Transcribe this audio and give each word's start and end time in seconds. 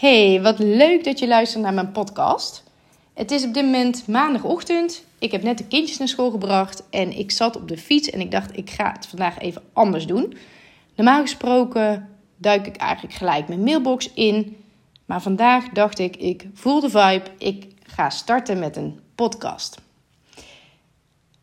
Hey, 0.00 0.42
wat 0.42 0.58
leuk 0.58 1.04
dat 1.04 1.18
je 1.18 1.28
luistert 1.28 1.62
naar 1.62 1.74
mijn 1.74 1.92
podcast. 1.92 2.64
Het 3.14 3.30
is 3.30 3.44
op 3.44 3.54
dit 3.54 3.64
moment 3.64 4.06
maandagochtend. 4.06 5.04
Ik 5.18 5.32
heb 5.32 5.42
net 5.42 5.58
de 5.58 5.66
kindjes 5.66 5.98
naar 5.98 6.08
school 6.08 6.30
gebracht 6.30 6.82
en 6.90 7.18
ik 7.18 7.30
zat 7.30 7.56
op 7.56 7.68
de 7.68 7.78
fiets 7.78 8.10
en 8.10 8.20
ik 8.20 8.30
dacht, 8.30 8.56
ik 8.56 8.70
ga 8.70 8.92
het 8.92 9.06
vandaag 9.06 9.38
even 9.38 9.62
anders 9.72 10.06
doen. 10.06 10.36
Normaal 10.96 11.20
gesproken 11.20 12.08
duik 12.36 12.66
ik 12.66 12.76
eigenlijk 12.76 13.14
gelijk 13.14 13.48
mijn 13.48 13.62
mailbox 13.62 14.12
in. 14.12 14.56
Maar 15.04 15.22
vandaag 15.22 15.68
dacht 15.68 15.98
ik, 15.98 16.16
ik 16.16 16.46
voel 16.54 16.80
de 16.80 16.90
vibe, 16.90 17.24
ik 17.38 17.66
ga 17.82 18.10
starten 18.10 18.58
met 18.58 18.76
een 18.76 19.00
podcast. 19.14 19.80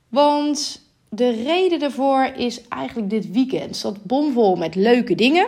Want 0.10 0.82
de 1.10 1.30
reden 1.30 1.80
daarvoor 1.80 2.24
is 2.36 2.68
eigenlijk 2.68 3.10
dit 3.10 3.32
weekend. 3.32 3.78
Zat 3.78 4.04
bomvol 4.04 4.56
met 4.56 4.76
leuke 4.76 5.16
dingen. 5.16 5.48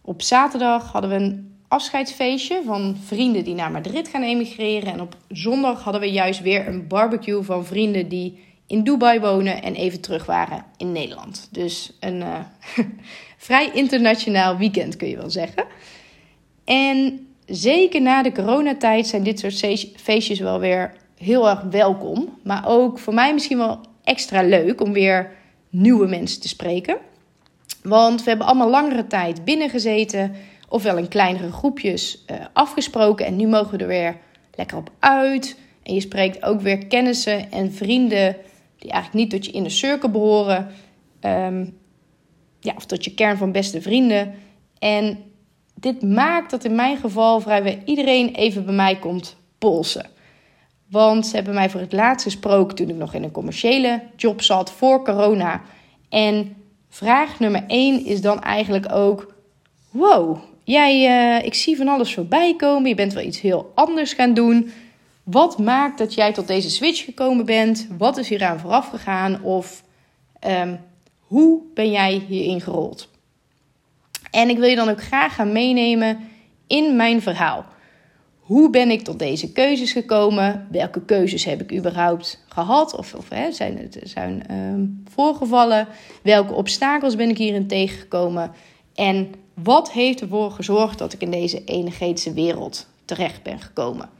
Op 0.00 0.22
zaterdag 0.22 0.92
hadden 0.92 1.10
we 1.10 1.16
een 1.16 1.55
afscheidsfeestje 1.68 2.62
van 2.64 2.96
vrienden 3.04 3.44
die 3.44 3.54
naar 3.54 3.70
Madrid 3.70 4.08
gaan 4.08 4.22
emigreren. 4.22 4.92
En 4.92 5.00
op 5.00 5.16
zondag 5.28 5.82
hadden 5.82 6.00
we 6.00 6.10
juist 6.10 6.40
weer 6.40 6.68
een 6.68 6.86
barbecue 6.86 7.42
van 7.42 7.64
vrienden 7.64 8.08
die 8.08 8.44
in 8.66 8.84
Dubai 8.84 9.20
wonen 9.20 9.62
en 9.62 9.74
even 9.74 10.00
terug 10.00 10.26
waren 10.26 10.64
in 10.76 10.92
Nederland. 10.92 11.48
Dus 11.50 11.92
een 12.00 12.20
uh, 12.20 12.38
vrij 13.36 13.70
internationaal 13.72 14.56
weekend 14.56 14.96
kun 14.96 15.08
je 15.08 15.16
wel 15.16 15.30
zeggen. 15.30 15.64
En 16.64 17.26
zeker 17.46 18.02
na 18.02 18.22
de 18.22 18.32
coronatijd 18.32 19.06
zijn 19.06 19.22
dit 19.22 19.38
soort 19.38 19.58
feestjes 19.96 20.38
wel 20.38 20.60
weer 20.60 20.92
heel 21.18 21.48
erg 21.48 21.62
welkom. 21.62 22.38
Maar 22.42 22.68
ook 22.68 22.98
voor 22.98 23.14
mij 23.14 23.32
misschien 23.32 23.58
wel 23.58 23.80
extra 24.04 24.42
leuk 24.42 24.80
om 24.80 24.92
weer 24.92 25.32
nieuwe 25.70 26.06
mensen 26.06 26.40
te 26.40 26.48
spreken. 26.48 26.96
Want 27.82 28.22
we 28.22 28.28
hebben 28.28 28.46
allemaal 28.46 28.70
langere 28.70 29.06
tijd 29.06 29.44
binnen 29.44 29.70
gezeten 29.70 30.34
ofwel 30.68 30.96
in 30.96 31.08
kleinere 31.08 31.52
groepjes 31.52 32.24
uh, 32.30 32.36
afgesproken. 32.52 33.26
En 33.26 33.36
nu 33.36 33.46
mogen 33.46 33.70
we 33.70 33.82
er 33.82 33.86
weer 33.86 34.16
lekker 34.54 34.76
op 34.76 34.90
uit. 34.98 35.56
En 35.82 35.94
je 35.94 36.00
spreekt 36.00 36.42
ook 36.42 36.60
weer 36.60 36.86
kennissen 36.86 37.50
en 37.50 37.72
vrienden 37.72 38.36
die 38.78 38.90
eigenlijk 38.90 39.24
niet 39.24 39.30
tot 39.30 39.46
je 39.46 39.52
inner 39.52 39.70
circle 39.70 40.10
behoren. 40.10 40.68
Um, 41.20 41.78
ja, 42.60 42.72
of 42.76 42.86
tot 42.86 43.04
je 43.04 43.14
kern 43.14 43.36
van 43.36 43.52
beste 43.52 43.82
vrienden. 43.82 44.34
En 44.78 45.18
dit 45.74 46.02
maakt 46.02 46.50
dat 46.50 46.64
in 46.64 46.74
mijn 46.74 46.96
geval 46.96 47.40
vrijwel 47.40 47.78
iedereen 47.84 48.34
even 48.34 48.64
bij 48.64 48.74
mij 48.74 48.98
komt 48.98 49.36
polsen. 49.58 50.06
Want 50.90 51.26
ze 51.26 51.36
hebben 51.36 51.54
mij 51.54 51.70
voor 51.70 51.80
het 51.80 51.92
laatst 51.92 52.26
gesproken 52.26 52.76
toen 52.76 52.88
ik 52.88 52.96
nog 52.96 53.14
in 53.14 53.22
een 53.22 53.30
commerciële 53.30 54.02
job 54.16 54.42
zat 54.42 54.72
voor 54.72 55.04
corona. 55.04 55.62
En 56.08 56.56
vraag 56.88 57.38
nummer 57.38 57.64
één 57.66 58.04
is 58.04 58.20
dan 58.20 58.42
eigenlijk 58.42 58.92
ook: 58.92 59.34
wow, 59.90 60.38
Jij, 60.66 61.08
uh, 61.38 61.46
ik 61.46 61.54
zie 61.54 61.76
van 61.76 61.88
alles 61.88 62.14
voorbij 62.14 62.56
komen. 62.56 62.88
Je 62.88 62.94
bent 62.94 63.12
wel 63.12 63.24
iets 63.24 63.40
heel 63.40 63.72
anders 63.74 64.12
gaan 64.12 64.34
doen. 64.34 64.70
Wat 65.22 65.58
maakt 65.58 65.98
dat 65.98 66.14
jij 66.14 66.32
tot 66.32 66.46
deze 66.46 66.70
switch 66.70 67.04
gekomen 67.04 67.44
bent? 67.44 67.88
Wat 67.98 68.16
is 68.16 68.28
hieraan 68.28 68.58
vooraf 68.58 68.88
gegaan? 68.88 69.42
Of 69.42 69.82
um, 70.46 70.80
hoe 71.20 71.60
ben 71.74 71.90
jij 71.90 72.24
hierin 72.28 72.60
gerold? 72.60 73.08
En 74.30 74.48
ik 74.48 74.58
wil 74.58 74.68
je 74.68 74.76
dan 74.76 74.88
ook 74.88 75.02
graag 75.02 75.34
gaan 75.34 75.52
meenemen 75.52 76.18
in 76.66 76.96
mijn 76.96 77.22
verhaal. 77.22 77.64
Hoe 78.38 78.70
ben 78.70 78.90
ik 78.90 79.02
tot 79.02 79.18
deze 79.18 79.52
keuzes 79.52 79.92
gekomen? 79.92 80.68
Welke 80.70 81.04
keuzes 81.04 81.44
heb 81.44 81.60
ik 81.60 81.78
überhaupt 81.78 82.44
gehad? 82.48 82.96
Of, 82.96 83.14
of 83.14 83.28
hè, 83.28 83.52
zijn 83.52 83.78
het 83.78 83.98
zijn, 84.02 84.54
um, 84.54 85.02
voorgevallen? 85.14 85.88
Welke 86.22 86.52
obstakels 86.52 87.16
ben 87.16 87.28
ik 87.28 87.38
hierin 87.38 87.66
tegengekomen? 87.66 88.52
En 88.94 89.34
wat 89.62 89.92
heeft 89.92 90.20
ervoor 90.20 90.50
gezorgd 90.50 90.98
dat 90.98 91.12
ik 91.12 91.20
in 91.20 91.30
deze 91.30 91.64
energetische 91.64 92.32
wereld 92.32 92.86
terecht 93.04 93.42
ben 93.42 93.60
gekomen? 93.60 94.10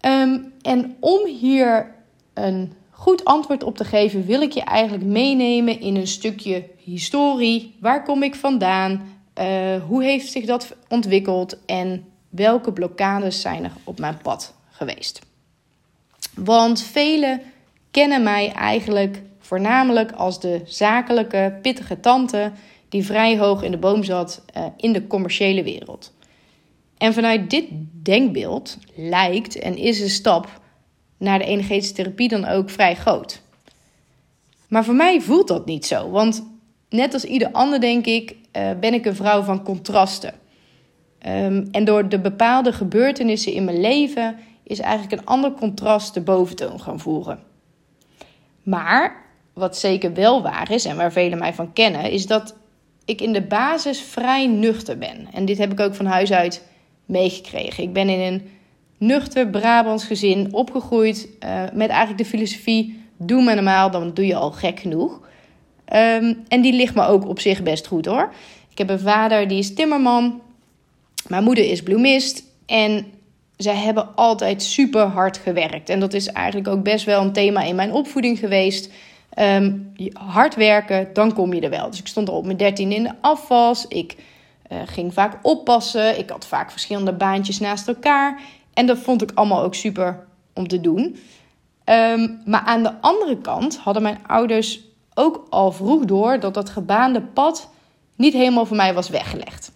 Ehm, 0.00 0.38
en 0.62 0.96
om 1.00 1.26
hier 1.26 1.94
een 2.34 2.72
goed 2.90 3.24
antwoord 3.24 3.62
op 3.62 3.76
te 3.76 3.84
geven, 3.84 4.26
wil 4.26 4.42
ik 4.42 4.52
je 4.52 4.62
eigenlijk 4.62 5.04
meenemen 5.04 5.80
in 5.80 5.96
een 5.96 6.06
stukje 6.06 6.64
historie. 6.76 7.74
Waar 7.80 8.04
kom 8.04 8.22
ik 8.22 8.34
vandaan? 8.34 9.20
Uh, 9.40 9.82
hoe 9.86 10.02
heeft 10.02 10.30
zich 10.30 10.44
dat 10.44 10.74
ontwikkeld? 10.88 11.56
En 11.66 12.04
welke 12.28 12.72
blokkades 12.72 13.40
zijn 13.40 13.64
er 13.64 13.72
op 13.84 13.98
mijn 13.98 14.18
pad 14.22 14.54
geweest? 14.70 15.20
Want 16.34 16.82
velen 16.82 17.42
kennen 17.90 18.22
mij 18.22 18.52
eigenlijk 18.52 19.22
voornamelijk 19.38 20.12
als 20.12 20.40
de 20.40 20.60
zakelijke, 20.64 21.58
pittige 21.62 22.00
tante 22.00 22.52
die 22.92 23.04
vrij 23.04 23.38
hoog 23.38 23.62
in 23.62 23.70
de 23.70 23.78
boom 23.78 24.04
zat 24.04 24.44
uh, 24.56 24.64
in 24.76 24.92
de 24.92 25.06
commerciële 25.06 25.62
wereld. 25.62 26.12
En 26.98 27.12
vanuit 27.12 27.50
dit 27.50 27.64
denkbeeld 28.02 28.78
lijkt 28.94 29.58
en 29.58 29.76
is 29.76 29.98
de 29.98 30.08
stap 30.08 30.60
naar 31.16 31.38
de 31.38 31.44
energetische 31.44 31.94
therapie 31.94 32.28
dan 32.28 32.44
ook 32.44 32.70
vrij 32.70 32.94
groot. 32.94 33.42
Maar 34.68 34.84
voor 34.84 34.94
mij 34.94 35.20
voelt 35.20 35.48
dat 35.48 35.66
niet 35.66 35.86
zo, 35.86 36.10
want 36.10 36.46
net 36.88 37.14
als 37.14 37.24
ieder 37.24 37.50
ander 37.52 37.80
denk 37.80 38.06
ik, 38.06 38.36
uh, 38.56 38.70
ben 38.80 38.94
ik 38.94 39.06
een 39.06 39.16
vrouw 39.16 39.42
van 39.42 39.62
contrasten. 39.62 40.34
Um, 41.26 41.68
en 41.70 41.84
door 41.84 42.08
de 42.08 42.20
bepaalde 42.20 42.72
gebeurtenissen 42.72 43.52
in 43.52 43.64
mijn 43.64 43.80
leven 43.80 44.36
is 44.62 44.78
eigenlijk 44.78 45.20
een 45.20 45.26
ander 45.26 45.52
contrast 45.52 46.14
de 46.14 46.20
boventoon 46.20 46.80
gaan 46.80 47.00
voeren. 47.00 47.42
Maar 48.62 49.24
wat 49.52 49.76
zeker 49.76 50.14
wel 50.14 50.42
waar 50.42 50.70
is 50.70 50.84
en 50.84 50.96
waar 50.96 51.12
velen 51.12 51.38
mij 51.38 51.54
van 51.54 51.72
kennen, 51.72 52.10
is 52.10 52.26
dat 52.26 52.60
ik 53.12 53.20
in 53.20 53.32
de 53.32 53.42
basis 53.42 54.00
vrij 54.00 54.46
nuchter 54.46 54.98
ben. 54.98 55.28
En 55.32 55.44
dit 55.44 55.58
heb 55.58 55.72
ik 55.72 55.80
ook 55.80 55.94
van 55.94 56.06
huis 56.06 56.32
uit 56.32 56.62
meegekregen. 57.04 57.82
Ik 57.82 57.92
ben 57.92 58.08
in 58.08 58.20
een 58.20 58.50
nuchter 58.98 59.48
Brabants 59.48 60.04
gezin 60.04 60.52
opgegroeid 60.52 61.28
uh, 61.44 61.62
met 61.72 61.88
eigenlijk 61.88 62.18
de 62.18 62.36
filosofie: 62.36 63.02
doe 63.16 63.42
maar 63.42 63.54
normaal, 63.54 63.90
dan 63.90 64.14
doe 64.14 64.26
je 64.26 64.34
al 64.34 64.50
gek 64.50 64.80
genoeg. 64.80 65.20
Um, 65.94 66.42
en 66.48 66.60
die 66.60 66.72
ligt 66.72 66.94
me 66.94 67.06
ook 67.06 67.28
op 67.28 67.40
zich 67.40 67.62
best 67.62 67.86
goed 67.86 68.06
hoor. 68.06 68.32
Ik 68.70 68.78
heb 68.78 68.90
een 68.90 69.00
vader 69.00 69.48
die 69.48 69.58
is 69.58 69.74
timmerman. 69.74 70.40
Mijn 71.28 71.44
moeder 71.44 71.70
is 71.70 71.82
bloemist. 71.82 72.44
En 72.66 73.06
zij 73.56 73.74
hebben 73.74 74.14
altijd 74.14 74.62
super 74.62 75.02
hard 75.02 75.36
gewerkt. 75.36 75.88
En 75.88 76.00
dat 76.00 76.14
is 76.14 76.26
eigenlijk 76.26 76.68
ook 76.68 76.82
best 76.82 77.04
wel 77.04 77.22
een 77.22 77.32
thema 77.32 77.62
in 77.62 77.74
mijn 77.74 77.92
opvoeding 77.92 78.38
geweest. 78.38 78.90
Um, 79.38 79.92
hard 80.12 80.54
werken, 80.54 81.08
dan 81.12 81.32
kom 81.32 81.54
je 81.54 81.60
er 81.60 81.70
wel. 81.70 81.90
Dus 81.90 81.98
ik 81.98 82.06
stond 82.06 82.28
al 82.28 82.36
op 82.36 82.44
mijn 82.44 82.56
dertien 82.56 82.92
in 82.92 83.02
de 83.02 83.14
afwas. 83.20 83.86
Ik 83.86 84.16
uh, 84.72 84.78
ging 84.86 85.14
vaak 85.14 85.38
oppassen. 85.42 86.18
Ik 86.18 86.30
had 86.30 86.46
vaak 86.46 86.70
verschillende 86.70 87.12
baantjes 87.12 87.60
naast 87.60 87.88
elkaar. 87.88 88.40
En 88.74 88.86
dat 88.86 88.98
vond 88.98 89.22
ik 89.22 89.30
allemaal 89.34 89.62
ook 89.62 89.74
super 89.74 90.26
om 90.52 90.68
te 90.68 90.80
doen. 90.80 91.16
Um, 91.84 92.40
maar 92.44 92.62
aan 92.64 92.82
de 92.82 93.00
andere 93.00 93.38
kant 93.38 93.78
hadden 93.78 94.02
mijn 94.02 94.18
ouders 94.26 94.80
ook 95.14 95.46
al 95.50 95.72
vroeg 95.72 96.04
door 96.04 96.40
dat 96.40 96.54
dat 96.54 96.70
gebaande 96.70 97.22
pad 97.22 97.70
niet 98.16 98.32
helemaal 98.32 98.66
voor 98.66 98.76
mij 98.76 98.94
was 98.94 99.08
weggelegd. 99.08 99.72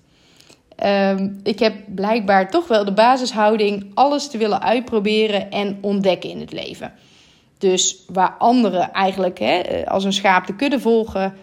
Um, 0.84 1.41
ik 1.43 1.59
heb 1.59 1.75
blijkbaar 1.87 2.50
toch 2.50 2.69
wel 2.69 2.84
de 2.84 2.93
basishouding 2.93 3.91
alles 3.94 4.28
te 4.28 4.38
willen 4.38 4.62
uitproberen 4.62 5.50
en 5.50 5.78
ontdekken 5.81 6.31
in 6.31 6.41
het 6.41 6.53
leven. 6.53 6.93
Dus 7.59 8.05
waar 8.09 8.34
anderen 8.39 8.93
eigenlijk 8.93 9.39
hè, 9.39 9.59
eh, 9.59 9.87
als 9.87 10.05
een 10.05 10.12
schaap 10.12 10.47
de 10.47 10.56
kudde 10.56 10.81
volgen, 10.81 11.34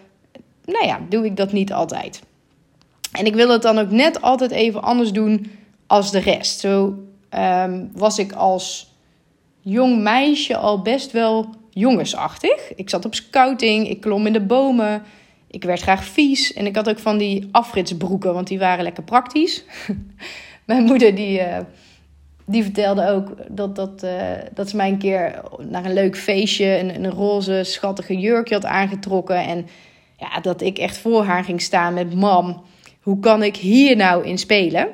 nou 0.64 0.86
ja, 0.86 1.00
doe 1.08 1.24
ik 1.24 1.36
dat 1.36 1.52
niet 1.52 1.72
altijd. 1.72 2.22
En 3.12 3.26
ik 3.26 3.34
wil 3.34 3.48
het 3.48 3.62
dan 3.62 3.78
ook 3.78 3.90
net 3.90 4.22
altijd 4.22 4.50
even 4.50 4.82
anders 4.82 5.12
doen 5.12 5.50
als 5.86 6.10
de 6.10 6.18
rest. 6.18 6.60
Zo 6.60 6.94
um, 7.30 7.90
was 7.92 8.18
ik 8.18 8.32
als 8.32 8.92
jong 9.60 10.02
meisje 10.02 10.56
al 10.56 10.82
best 10.82 11.12
wel 11.12 11.54
jongensachtig. 11.70 12.74
Ik 12.74 12.90
zat 12.90 13.04
op 13.04 13.14
scouting, 13.14 13.88
ik 13.88 14.00
klom 14.00 14.26
in 14.26 14.32
de 14.32 14.40
bomen, 14.40 15.02
ik 15.50 15.64
werd 15.64 15.80
graag 15.80 16.04
vies 16.04 16.52
en 16.52 16.66
ik 16.66 16.76
had 16.76 16.88
ook 16.88 16.98
van 16.98 17.18
die 17.18 17.48
afritsbroeken, 17.52 18.34
want 18.34 18.46
die 18.46 18.58
waren 18.58 18.84
lekker 18.84 19.02
praktisch. 19.02 19.64
Mijn 20.66 20.84
moeder 20.84 21.14
die, 21.14 21.38
uh, 21.38 21.58
die 22.44 22.62
vertelde 22.62 23.08
ook 23.08 23.34
dat, 23.48 23.76
dat, 23.76 24.02
uh, 24.04 24.30
dat 24.54 24.68
ze 24.68 24.76
mij 24.76 24.88
een 24.88 24.98
keer 24.98 25.40
naar 25.58 25.84
een 25.84 25.92
leuk 25.92 26.16
feestje 26.16 26.78
een, 26.78 27.04
een 27.04 27.10
roze 27.10 27.60
schattige 27.64 28.18
jurkje 28.18 28.54
had 28.54 28.64
aangetrokken. 28.64 29.36
En 29.36 29.66
ja, 30.16 30.40
dat 30.40 30.60
ik 30.60 30.78
echt 30.78 30.98
voor 30.98 31.24
haar 31.24 31.44
ging 31.44 31.62
staan 31.62 31.94
met 31.94 32.14
mam, 32.14 32.62
hoe 33.00 33.20
kan 33.20 33.42
ik 33.42 33.56
hier 33.56 33.96
nou 33.96 34.24
in 34.24 34.38
spelen? 34.38 34.88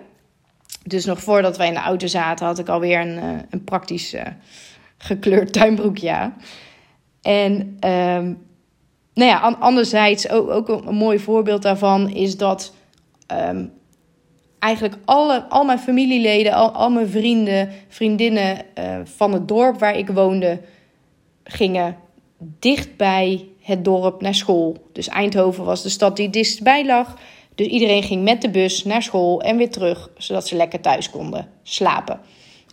Dus 0.84 1.04
nog 1.04 1.22
voordat 1.22 1.56
wij 1.56 1.66
in 1.66 1.74
de 1.74 1.80
auto 1.80 2.06
zaten, 2.06 2.46
had 2.46 2.58
ik 2.58 2.68
alweer 2.68 3.00
een, 3.00 3.16
uh, 3.16 3.38
een 3.50 3.64
praktisch 3.64 4.14
uh, 4.14 4.22
gekleurd 4.98 5.52
tuinbroekje. 5.52 6.32
En 7.22 7.52
um, 7.86 8.48
nou 9.14 9.30
ja, 9.30 9.56
anderzijds 9.58 10.28
ook, 10.28 10.50
ook 10.50 10.68
een, 10.68 10.94
mooi 10.94 11.18
voorbeeld 11.18 11.62
daarvan 11.62 12.10
is 12.10 12.36
dat 12.36 12.74
um, 13.48 13.72
eigenlijk 14.60 14.96
alle, 15.04 15.44
al 15.48 15.64
mijn 15.64 15.78
familieleden, 15.78 16.52
al, 16.52 16.70
al 16.70 16.90
mijn 16.90 17.08
vrienden, 17.08 17.70
vriendinnen 17.88 18.58
uh, 18.78 18.98
van 19.04 19.32
het 19.32 19.48
dorp 19.48 19.78
waar 19.78 19.96
ik 19.96 20.08
woonde, 20.08 20.60
gingen 21.44 21.96
dicht 22.38 22.96
bij 22.96 23.48
het 23.60 23.84
dorp 23.84 24.20
naar 24.20 24.34
school. 24.34 24.76
Dus 24.92 25.08
Eindhoven 25.08 25.64
was 25.64 25.82
de 25.82 25.88
stad 25.88 26.16
die 26.16 26.30
dichtstbij 26.30 26.86
lag. 26.86 27.16
Dus 27.54 27.66
iedereen 27.66 28.02
ging 28.02 28.22
met 28.22 28.42
de 28.42 28.50
bus 28.50 28.84
naar 28.84 29.02
school 29.02 29.42
en 29.42 29.56
weer 29.56 29.70
terug, 29.70 30.10
zodat 30.16 30.48
ze 30.48 30.56
lekker 30.56 30.80
thuis 30.80 31.10
konden 31.10 31.48
slapen. 31.62 32.20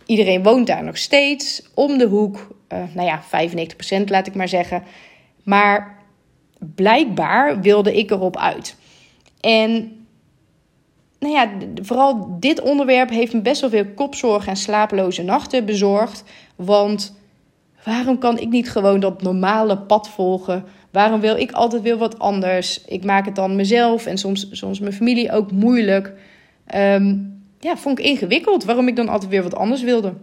Iedereen 0.06 0.42
woont 0.42 0.66
daar 0.66 0.84
nog 0.84 0.98
steeds, 0.98 1.62
om 1.74 1.98
de 1.98 2.06
hoek. 2.06 2.56
Uh, 2.72 2.78
nou 2.94 3.06
ja, 3.06 3.22
95% 4.00 4.04
laat 4.04 4.26
ik 4.26 4.34
maar 4.34 4.48
zeggen. 4.48 4.82
Maar 5.44 5.98
blijkbaar 6.58 7.60
wilde 7.60 7.96
ik 7.96 8.10
erop 8.10 8.36
uit. 8.36 8.76
En 9.40 9.97
nou 11.18 11.32
ja, 11.32 11.50
vooral 11.82 12.36
dit 12.40 12.60
onderwerp 12.60 13.10
heeft 13.10 13.32
me 13.32 13.40
best 13.40 13.60
wel 13.60 13.70
veel 13.70 13.86
kopzorg 13.94 14.46
en 14.46 14.56
slapeloze 14.56 15.22
nachten 15.22 15.64
bezorgd. 15.64 16.24
Want 16.56 17.16
waarom 17.84 18.18
kan 18.18 18.38
ik 18.38 18.48
niet 18.48 18.70
gewoon 18.70 19.00
dat 19.00 19.22
normale 19.22 19.78
pad 19.78 20.08
volgen? 20.08 20.64
Waarom 20.90 21.20
wil 21.20 21.36
ik 21.36 21.52
altijd 21.52 21.82
weer 21.82 21.96
wat 21.96 22.18
anders? 22.18 22.84
Ik 22.84 23.04
maak 23.04 23.24
het 23.24 23.34
dan 23.34 23.56
mezelf 23.56 24.06
en 24.06 24.18
soms, 24.18 24.48
soms 24.50 24.80
mijn 24.80 24.92
familie 24.92 25.32
ook 25.32 25.52
moeilijk. 25.52 26.12
Um, 26.74 27.42
ja, 27.58 27.76
vond 27.76 27.98
ik 27.98 28.04
ingewikkeld 28.04 28.64
waarom 28.64 28.88
ik 28.88 28.96
dan 28.96 29.08
altijd 29.08 29.30
weer 29.30 29.42
wat 29.42 29.54
anders 29.54 29.82
wilde. 29.82 30.14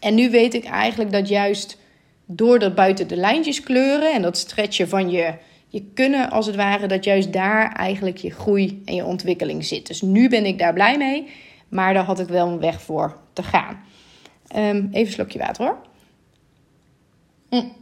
En 0.00 0.14
nu 0.14 0.30
weet 0.30 0.54
ik 0.54 0.64
eigenlijk 0.64 1.12
dat 1.12 1.28
juist 1.28 1.78
door 2.26 2.58
dat 2.58 2.74
buiten 2.74 3.08
de 3.08 3.16
lijntjes 3.16 3.60
kleuren 3.60 4.12
en 4.12 4.22
dat 4.22 4.36
stretchen 4.36 4.88
van 4.88 5.10
je, 5.10 5.34
je 5.74 5.84
kunnen, 5.94 6.30
als 6.30 6.46
het 6.46 6.56
ware, 6.56 6.86
dat 6.86 7.04
juist 7.04 7.32
daar 7.32 7.72
eigenlijk 7.72 8.16
je 8.16 8.30
groei 8.30 8.82
en 8.84 8.94
je 8.94 9.04
ontwikkeling 9.04 9.64
zit. 9.64 9.86
Dus 9.86 10.02
nu 10.02 10.28
ben 10.28 10.44
ik 10.44 10.58
daar 10.58 10.72
blij 10.72 10.96
mee, 10.96 11.26
maar 11.68 11.94
daar 11.94 12.04
had 12.04 12.20
ik 12.20 12.28
wel 12.28 12.48
een 12.48 12.58
weg 12.58 12.82
voor 12.82 13.16
te 13.32 13.42
gaan. 13.42 13.84
Um, 14.56 14.88
even 14.92 15.06
een 15.06 15.06
slokje 15.06 15.38
water 15.38 15.64
hoor. 15.64 15.78
Mm. 17.50 17.72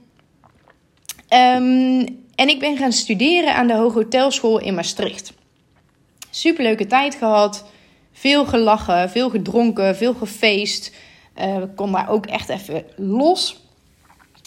Um, 1.28 2.20
en 2.34 2.48
ik 2.48 2.58
ben 2.58 2.76
gaan 2.76 2.92
studeren 2.92 3.54
aan 3.54 3.66
de 3.66 3.74
Hotelschool 3.74 4.58
in 4.58 4.74
Maastricht. 4.74 5.32
Superleuke 6.30 6.86
tijd 6.86 7.14
gehad. 7.14 7.70
Veel 8.12 8.46
gelachen, 8.46 9.10
veel 9.10 9.30
gedronken, 9.30 9.96
veel 9.96 10.14
gefeest. 10.14 10.94
Uh, 11.38 11.56
ik 11.56 11.76
kon 11.76 11.92
daar 11.92 12.08
ook 12.08 12.26
echt 12.26 12.48
even 12.48 12.84
los. 12.96 13.66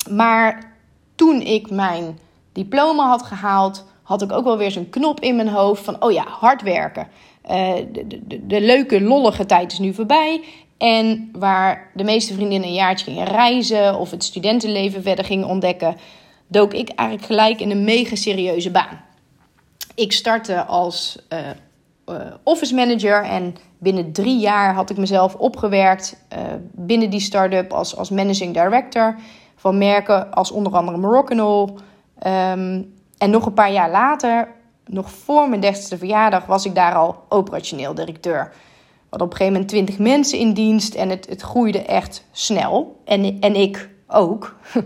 Maar 0.10 0.74
toen 1.16 1.42
ik 1.42 1.70
mijn 1.70 2.20
diploma 2.56 3.08
had 3.08 3.24
gehaald, 3.24 3.86
had 4.04 4.22
ik 4.22 4.32
ook 4.32 4.44
wel 4.44 4.58
weer 4.58 4.72
zo'n 4.72 4.90
knop 4.90 5.20
in 5.20 5.36
mijn 5.36 5.48
hoofd 5.48 5.84
van: 5.84 6.04
oh 6.04 6.12
ja, 6.12 6.26
hard 6.28 6.62
werken. 6.62 7.08
Uh, 7.52 7.74
de, 7.92 8.08
de, 8.08 8.48
de, 8.48 8.62
leuke, 8.62 9.02
lollige 9.02 9.46
tijd 9.46 9.72
is 9.72 9.80
nu 9.80 9.94
voorbij. 9.94 10.44
En 10.78 11.30
waar 11.34 11.92
de 11.94 12.04
meeste 12.04 12.34
vriendinnen 12.34 12.70
een 12.70 12.76
jaartje 12.76 13.06
gingen 13.06 13.26
reizen 13.26 14.00
of 14.00 14.12
het 14.12 14.24
studentenleven 14.24 15.04
verder 15.04 15.26
gingen 15.26 15.48
ontdekken, 15.48 15.98
dook 16.48 16.74
ik 16.74 16.90
eigenlijk 16.90 17.28
gelijk 17.28 17.60
in 17.60 17.72
een 17.72 17.84
mega 17.84 18.16
serieuze 18.16 18.72
baan. 18.72 19.02
Ik 19.96 20.12
startte 20.12 20.64
als 20.64 21.18
uh, 21.34 21.40
uh, 22.10 22.26
office 22.44 22.76
manager 22.76 23.24
en 23.24 23.56
binnen 23.78 24.12
drie 24.12 24.40
jaar 24.40 24.74
had 24.74 24.90
ik 24.90 24.98
mezelf 24.98 25.36
opgewerkt 25.36 26.18
binnen 26.72 27.10
die 27.10 27.20
start-up 27.20 27.74
als, 27.74 27.98
als 27.98 28.10
managing 28.10 28.54
director 28.54 29.16
van 29.56 29.78
merken 29.78 30.32
als 30.32 30.52
onder 30.52 30.74
andere 30.74 30.98
Moroccanol. 30.98 31.78
Um, 32.26 32.94
en 33.18 33.30
nog 33.30 33.46
een 33.46 33.54
paar 33.54 33.72
jaar 33.72 33.92
later, 33.92 34.48
nog 34.86 35.12
voor 35.12 35.50
mijn 35.50 35.62
dertigste 35.62 35.98
verjaardag, 35.98 36.46
was 36.46 36.66
ik 36.66 36.76
daar 36.76 36.96
al 36.96 37.24
operationeel 37.30 37.94
directeur. 37.94 38.54
Hadden 39.10 39.28
op 39.28 39.34
een 39.34 39.38
gegeven 39.38 39.54
moment 39.54 39.68
twintig 39.68 39.98
mensen 39.98 40.40
in 40.40 40.54
dienst 40.54 40.94
en 40.94 41.10
het, 41.10 41.28
het 41.30 41.42
groeide 41.42 41.82
echt 41.82 42.26
snel. 42.32 43.02
En, 43.06 43.40
en 43.40 43.56
ik 43.56 43.90
ook. 44.08 44.56
um, 44.76 44.84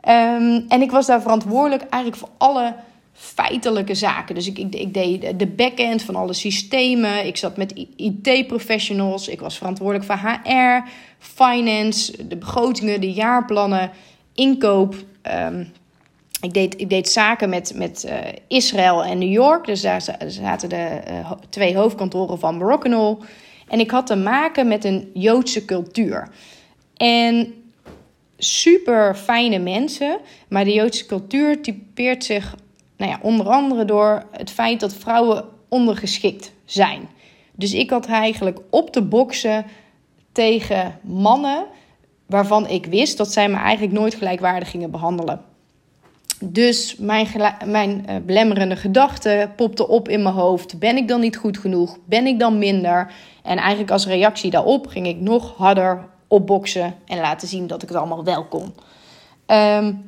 en 0.68 0.82
ik 0.82 0.90
was 0.90 1.06
daar 1.06 1.22
verantwoordelijk 1.22 1.82
eigenlijk 1.82 2.16
voor 2.16 2.30
alle 2.38 2.74
feitelijke 3.12 3.94
zaken. 3.94 4.34
Dus 4.34 4.46
ik, 4.46 4.58
ik, 4.58 4.94
deed 4.94 5.38
de 5.38 5.46
backend 5.46 6.02
van 6.02 6.14
alle 6.14 6.32
systemen. 6.32 7.26
Ik 7.26 7.36
zat 7.36 7.56
met 7.56 7.86
IT-professionals. 7.96 9.28
Ik 9.28 9.40
was 9.40 9.58
verantwoordelijk 9.58 10.04
voor 10.04 10.40
HR, 10.44 10.88
finance, 11.18 12.26
de 12.26 12.36
begrotingen, 12.36 13.00
de 13.00 13.12
jaarplannen, 13.12 13.90
inkoop. 14.34 14.94
Um, 15.22 15.72
ik, 16.40 16.52
deed, 16.52 16.80
ik 16.80 16.90
deed 16.90 17.08
zaken 17.08 17.48
met, 17.48 17.72
met 17.74 18.04
uh, 18.08 18.18
Israël 18.48 19.04
en 19.04 19.18
New 19.18 19.32
York. 19.32 19.66
Dus 19.66 19.80
daar 19.80 20.02
zaten 20.26 20.68
de 20.68 21.00
uh, 21.10 21.32
twee 21.48 21.76
hoofdkantoren 21.76 22.38
van 22.38 22.56
Moroccanol. 22.56 23.18
En 23.68 23.80
ik 23.80 23.90
had 23.90 24.06
te 24.06 24.16
maken 24.16 24.68
met 24.68 24.84
een 24.84 25.10
Joodse 25.14 25.64
cultuur. 25.64 26.28
En 26.96 27.54
super 28.38 29.14
fijne 29.14 29.58
mensen. 29.58 30.18
Maar 30.48 30.64
de 30.64 30.72
Joodse 30.72 31.06
cultuur 31.06 31.62
typeert 31.62 32.24
zich 32.24 32.54
nou 32.96 33.10
ja, 33.10 33.18
onder 33.22 33.46
andere 33.46 33.84
door 33.84 34.22
het 34.30 34.50
feit 34.50 34.80
dat 34.80 34.94
vrouwen 34.94 35.44
ondergeschikt 35.68 36.52
zijn. 36.64 37.08
Dus 37.52 37.74
ik 37.74 37.90
had 37.90 38.06
eigenlijk 38.06 38.58
op 38.70 38.90
te 38.90 39.02
boksen 39.02 39.66
tegen 40.32 40.98
mannen 41.02 41.66
waarvan 42.26 42.66
ik 42.66 42.86
wist 42.86 43.16
dat 43.16 43.32
zij 43.32 43.48
me 43.48 43.56
eigenlijk 43.56 43.98
nooit 43.98 44.14
gelijkwaardig 44.14 44.70
gingen 44.70 44.90
behandelen. 44.90 45.44
Dus 46.40 46.96
mijn, 46.96 47.26
mijn 47.64 48.04
uh, 48.08 48.16
belemmerende 48.26 48.76
gedachten 48.76 49.52
popten 49.56 49.88
op 49.88 50.08
in 50.08 50.22
mijn 50.22 50.34
hoofd. 50.34 50.78
Ben 50.78 50.96
ik 50.96 51.08
dan 51.08 51.20
niet 51.20 51.36
goed 51.36 51.58
genoeg? 51.58 51.98
Ben 52.04 52.26
ik 52.26 52.38
dan 52.38 52.58
minder? 52.58 53.12
En 53.42 53.58
eigenlijk 53.58 53.90
als 53.90 54.06
reactie 54.06 54.50
daarop 54.50 54.86
ging 54.86 55.06
ik 55.06 55.20
nog 55.20 55.56
harder 55.56 56.08
opboksen 56.28 56.94
en 57.06 57.20
laten 57.20 57.48
zien 57.48 57.66
dat 57.66 57.82
ik 57.82 57.88
het 57.88 57.98
allemaal 57.98 58.24
wel 58.24 58.44
kon. 58.44 58.62
Um, 59.46 60.06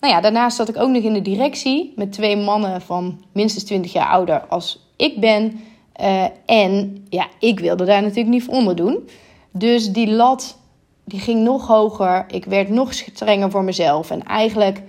nou 0.00 0.14
ja, 0.14 0.20
daarnaast 0.20 0.56
zat 0.56 0.68
ik 0.68 0.76
ook 0.76 0.90
nog 0.90 1.02
in 1.02 1.12
de 1.12 1.22
directie 1.22 1.92
met 1.96 2.12
twee 2.12 2.36
mannen 2.36 2.82
van 2.82 3.24
minstens 3.32 3.64
20 3.64 3.92
jaar 3.92 4.08
ouder 4.08 4.40
als 4.40 4.88
ik 4.96 5.20
ben. 5.20 5.60
Uh, 6.00 6.24
en 6.46 7.04
ja, 7.08 7.26
ik 7.38 7.60
wilde 7.60 7.84
daar 7.84 8.02
natuurlijk 8.02 8.28
niet 8.28 8.44
voor 8.44 8.54
onder 8.54 8.76
doen. 8.76 9.08
Dus 9.50 9.92
die 9.92 10.10
lat 10.10 10.58
die 11.04 11.20
ging 11.20 11.42
nog 11.42 11.66
hoger. 11.66 12.24
Ik 12.28 12.44
werd 12.44 12.68
nog 12.68 12.92
strenger 12.94 13.50
voor 13.50 13.64
mezelf. 13.64 14.10
En 14.10 14.22
eigenlijk 14.22 14.82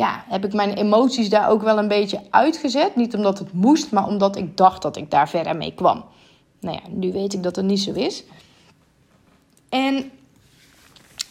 ja, 0.00 0.24
heb 0.28 0.44
ik 0.44 0.52
mijn 0.52 0.72
emoties 0.72 1.28
daar 1.28 1.48
ook 1.48 1.62
wel 1.62 1.78
een 1.78 1.88
beetje 1.88 2.20
uitgezet. 2.30 2.96
Niet 2.96 3.14
omdat 3.14 3.38
het 3.38 3.52
moest, 3.52 3.90
maar 3.92 4.06
omdat 4.06 4.36
ik 4.36 4.56
dacht 4.56 4.82
dat 4.82 4.96
ik 4.96 5.10
daar 5.10 5.28
verder 5.28 5.56
mee 5.56 5.74
kwam. 5.74 6.04
Nou 6.60 6.78
ja, 6.82 6.90
nu 6.90 7.12
weet 7.12 7.32
ik 7.32 7.42
dat 7.42 7.56
het 7.56 7.64
niet 7.64 7.80
zo 7.80 7.92
is. 7.92 8.24
En 9.68 10.10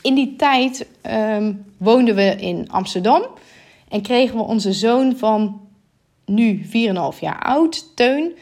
in 0.01 0.16
die 0.16 0.36
tijd 0.36 0.88
um, 1.04 1.66
woonden 1.77 2.16
we 2.16 2.36
in 2.36 2.71
Amsterdam 2.71 3.25
en 3.88 4.01
kregen 4.01 4.38
we 4.38 4.44
onze 4.44 4.74
zoon 4.74 5.18
van 5.18 5.62
nu 6.25 6.62
4,5 6.66 6.69
jaar 7.19 7.42
oud, 7.42 7.95
Teun. 7.95 8.36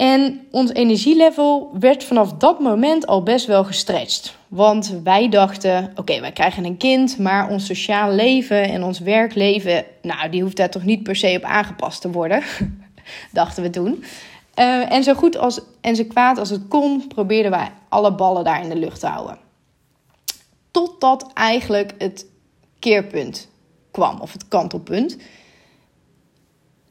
En 0.00 0.46
ons 0.50 0.72
energielevel 0.72 1.70
werd 1.80 2.04
vanaf 2.04 2.32
dat 2.32 2.60
moment 2.60 3.06
al 3.06 3.22
best 3.22 3.46
wel 3.46 3.64
gestretched. 3.64 4.36
Want 4.48 4.94
wij 5.04 5.28
dachten, 5.28 5.92
oké, 5.94 6.20
wij 6.20 6.32
krijgen 6.32 6.64
een 6.64 6.76
kind, 6.76 7.18
maar 7.18 7.48
ons 7.48 7.66
sociaal 7.66 8.10
leven 8.12 8.62
en 8.62 8.84
ons 8.84 8.98
werkleven, 8.98 9.84
nou, 10.02 10.30
die 10.30 10.42
hoeft 10.42 10.56
daar 10.56 10.70
toch 10.70 10.84
niet 10.84 11.02
per 11.02 11.16
se 11.16 11.34
op 11.36 11.42
aangepast 11.42 12.00
te 12.00 12.10
worden, 12.10 12.42
dachten 13.32 13.62
we 13.62 13.70
toen. 13.70 14.04
Uh, 14.58 14.92
en 14.92 15.02
zo 15.02 15.14
goed 15.14 15.38
als, 15.38 15.60
en 15.80 15.96
zo 15.96 16.04
kwaad 16.04 16.38
als 16.38 16.50
het 16.50 16.68
kon, 16.68 17.06
probeerden 17.06 17.50
wij 17.50 17.70
alle 17.88 18.12
ballen 18.14 18.44
daar 18.44 18.62
in 18.62 18.68
de 18.68 18.76
lucht 18.76 19.00
te 19.00 19.06
houden. 19.06 19.38
Totdat 20.70 21.32
eigenlijk 21.32 21.94
het 21.98 22.26
keerpunt 22.78 23.48
kwam, 23.90 24.20
of 24.20 24.32
het 24.32 24.48
kantelpunt. 24.48 25.16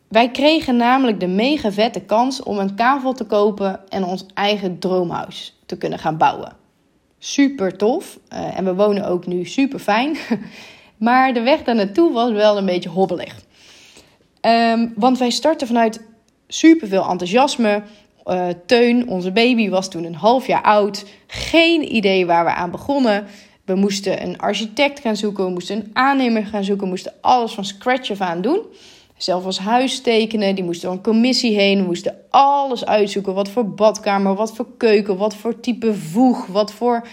Wij 0.10 0.32
kregen 0.32 0.75
namelijk 0.75 1.20
de 1.20 1.28
mega 1.28 1.72
vette 1.72 2.00
kans 2.00 2.44
om 2.44 2.58
een 2.58 2.75
kavel 2.75 3.13
te 3.13 3.24
kopen 3.24 3.89
en 3.89 4.04
ons 4.04 4.25
eigen 4.34 4.80
droomhuis 4.80 5.60
te 5.66 5.78
kunnen 5.78 6.00
gaan 6.00 6.18
bouwen. 6.18 6.56
Super 7.20 7.78
tof. 7.78 8.20
Uh, 8.34 8.58
en 8.58 8.66
we 8.66 8.75
wonen 8.75 9.08
ook 9.08 9.25
nu 9.25 9.46
super 9.46 9.80
fijn. 9.80 10.18
maar 10.98 11.34
de 11.34 11.42
weg 11.42 11.63
daar 11.63 11.75
naartoe 11.75 12.13
was 12.13 12.32
wel 12.32 12.58
een 12.58 12.66
beetje 12.66 12.89
hobbelig. 12.89 13.36
Um, 14.42 14.94
want 14.96 15.18
wij 15.18 15.30
startten 15.30 15.68
vanuit 15.68 16.01
super 16.48 16.88
veel 16.88 17.10
enthousiasme. 17.10 17.84
Uh, 18.25 18.48
Teun, 18.66 19.08
onze 19.08 19.32
baby, 19.32 19.70
was 19.70 19.89
toen 19.89 20.04
een 20.04 20.16
half 20.16 20.48
jaar 20.48 20.63
oud. 20.63 21.06
Geen 21.28 21.96
idee 21.96 22.25
waar 22.25 22.46
we 22.46 22.54
aan 22.54 22.72
begonnen. 22.72 23.25
We 23.66 23.75
moesten 23.75 24.24
een 24.24 24.38
architect 24.38 25.00
gaan 25.00 25.16
zoeken, 25.16 25.46
we 25.46 25.51
moesten 25.51 25.75
een 25.75 25.89
aannemer 25.94 26.46
gaan 26.46 26.63
zoeken, 26.63 26.84
we 26.84 26.89
moesten 26.89 27.13
alles 27.22 27.51
van 27.51 27.66
scratch 27.66 28.12
af 28.12 28.22
aan 28.22 28.42
doen. 28.42 28.62
Zelf 29.20 29.46
als 29.46 29.60
huis 29.60 30.02
tekenen, 30.02 30.56
die 30.56 30.64
moesten 30.64 30.88
door 30.88 30.98
een 30.98 31.04
commissie 31.04 31.56
heen. 31.56 31.86
Moesten 31.86 32.16
alles 32.30 32.86
uitzoeken. 32.86 33.34
Wat 33.34 33.50
voor 33.50 33.70
badkamer, 33.70 34.36
wat 34.36 34.56
voor 34.56 34.68
keuken, 34.78 35.18
wat 35.18 35.36
voor 35.36 35.60
type 35.60 35.94
voeg, 35.94 36.46
wat 36.46 36.72
voor, 36.72 37.08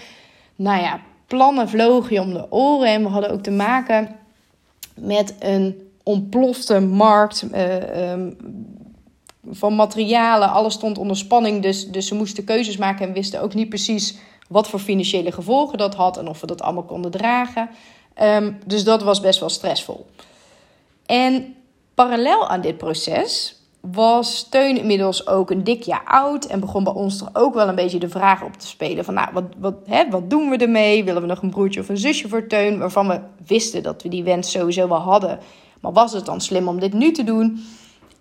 nou 0.55 0.81
ja, 0.81 1.01
plannen 1.25 1.69
vlogen 1.69 2.13
je 2.13 2.21
om 2.21 2.33
de 2.33 2.51
oren. 2.51 2.87
En 2.87 3.03
we 3.03 3.09
hadden 3.09 3.31
ook 3.31 3.43
te 3.43 3.51
maken 3.51 4.15
met 4.95 5.35
een 5.39 5.89
ontplofte 6.03 6.79
markt 6.79 7.45
uh, 7.53 8.11
um, 8.11 8.37
van 9.49 9.75
materialen. 9.75 10.51
Alles 10.51 10.73
stond 10.73 10.97
onder 10.97 11.17
spanning, 11.17 11.61
dus, 11.61 11.87
dus 11.87 12.07
ze 12.07 12.15
moesten 12.15 12.43
keuzes 12.43 12.77
maken 12.77 13.07
en 13.07 13.13
wisten 13.13 13.41
ook 13.41 13.53
niet 13.53 13.69
precies 13.69 14.17
wat 14.49 14.67
voor 14.67 14.79
financiële 14.79 15.31
gevolgen 15.31 15.77
dat 15.77 15.95
had 15.95 16.17
en 16.17 16.27
of 16.27 16.41
we 16.41 16.47
dat 16.47 16.61
allemaal 16.61 16.83
konden 16.83 17.11
dragen. 17.11 17.69
Um, 18.21 18.59
dus 18.65 18.83
dat 18.83 19.03
was 19.03 19.19
best 19.19 19.39
wel 19.39 19.49
stressvol. 19.49 20.05
En 21.05 21.55
parallel 21.97 22.47
aan 22.47 22.61
dit 22.61 22.77
proces 22.77 23.61
was 23.79 24.49
Teun 24.49 24.77
inmiddels 24.77 25.27
ook 25.27 25.51
een 25.51 25.63
dik 25.63 25.83
jaar 25.83 26.03
oud 26.05 26.45
en 26.45 26.59
begon 26.59 26.83
bij 26.83 26.93
ons 26.93 27.21
er 27.21 27.29
ook 27.33 27.53
wel 27.53 27.67
een 27.67 27.75
beetje 27.75 27.99
de 27.99 28.09
vraag 28.09 28.43
op 28.43 28.53
te 28.53 28.67
spelen 28.67 29.05
van 29.05 29.13
nou, 29.13 29.29
wat, 29.33 29.43
wat, 29.57 29.75
hè, 29.85 30.09
wat 30.09 30.29
doen 30.29 30.49
we 30.49 30.57
ermee? 30.57 31.03
Willen 31.03 31.21
we 31.21 31.27
nog 31.27 31.41
een 31.41 31.49
broertje 31.49 31.79
of 31.79 31.89
een 31.89 31.97
zusje 31.97 32.27
voor 32.27 32.47
Teun? 32.47 32.79
Waarvan 32.79 33.07
we 33.07 33.19
wisten 33.45 33.83
dat 33.83 34.03
we 34.03 34.09
die 34.09 34.23
wens 34.23 34.51
sowieso 34.51 34.87
wel 34.87 34.99
hadden. 34.99 35.39
Maar 35.81 35.91
was 35.91 36.13
het 36.13 36.25
dan 36.25 36.41
slim 36.41 36.67
om 36.67 36.79
dit 36.79 36.93
nu 36.93 37.11
te 37.11 37.23
doen? 37.23 37.65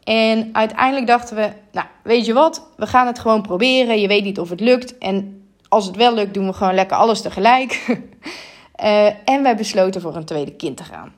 En 0.04 0.48
uiteindelijk 0.52 1.06
dachten 1.06 1.36
we, 1.36 1.52
nou, 1.72 1.86
weet 2.02 2.26
je 2.26 2.32
wat? 2.32 2.66
We 2.76 2.86
gaan 2.86 3.06
het 3.06 3.18
gewoon 3.18 3.42
proberen. 3.42 4.00
Je 4.00 4.08
weet 4.08 4.24
niet 4.24 4.40
of 4.40 4.50
het 4.50 4.60
lukt. 4.60 4.98
En 4.98 5.46
als 5.68 5.86
het 5.86 5.96
wel 5.96 6.14
lukt, 6.14 6.34
doen 6.34 6.46
we 6.46 6.52
gewoon 6.52 6.74
lekker 6.74 6.96
alles 6.96 7.20
tegelijk. 7.20 7.86
uh, 8.82 9.06
en 9.34 9.42
wij 9.42 9.56
besloten 9.56 10.00
voor 10.00 10.16
een 10.16 10.24
tweede 10.24 10.52
kind 10.52 10.76
te 10.76 10.84
gaan. 10.84 11.12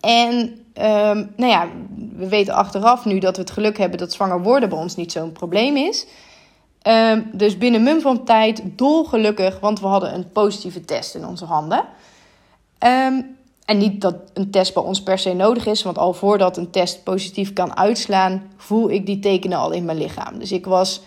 En 0.00 0.63
um, 0.78 1.32
nou 1.36 1.50
ja, 1.50 1.68
we 2.16 2.28
weten 2.28 2.54
achteraf 2.54 3.04
nu 3.04 3.18
dat 3.18 3.36
we 3.36 3.42
het 3.42 3.50
geluk 3.50 3.78
hebben 3.78 3.98
dat 3.98 4.12
zwanger 4.12 4.42
worden 4.42 4.68
bij 4.68 4.78
ons 4.78 4.96
niet 4.96 5.12
zo'n 5.12 5.32
probleem 5.32 5.76
is. 5.76 6.06
Um, 6.88 7.30
dus 7.32 7.58
binnen 7.58 7.82
mum 7.82 8.00
van 8.00 8.24
tijd 8.24 8.62
dolgelukkig, 8.64 9.60
want 9.60 9.80
we 9.80 9.86
hadden 9.86 10.14
een 10.14 10.30
positieve 10.32 10.84
test 10.84 11.14
in 11.14 11.26
onze 11.26 11.44
handen. 11.44 11.84
Um, 12.78 13.36
en 13.64 13.78
niet 13.78 14.00
dat 14.00 14.14
een 14.34 14.50
test 14.50 14.74
bij 14.74 14.82
ons 14.82 15.02
per 15.02 15.18
se 15.18 15.32
nodig 15.32 15.66
is, 15.66 15.82
want 15.82 15.98
al 15.98 16.12
voordat 16.12 16.56
een 16.56 16.70
test 16.70 17.02
positief 17.02 17.52
kan 17.52 17.76
uitslaan, 17.76 18.42
voel 18.56 18.90
ik 18.90 19.06
die 19.06 19.18
tekenen 19.18 19.58
al 19.58 19.70
in 19.70 19.84
mijn 19.84 19.98
lichaam. 19.98 20.38
Dus 20.38 20.52
ik 20.52 20.66
was 20.66 21.00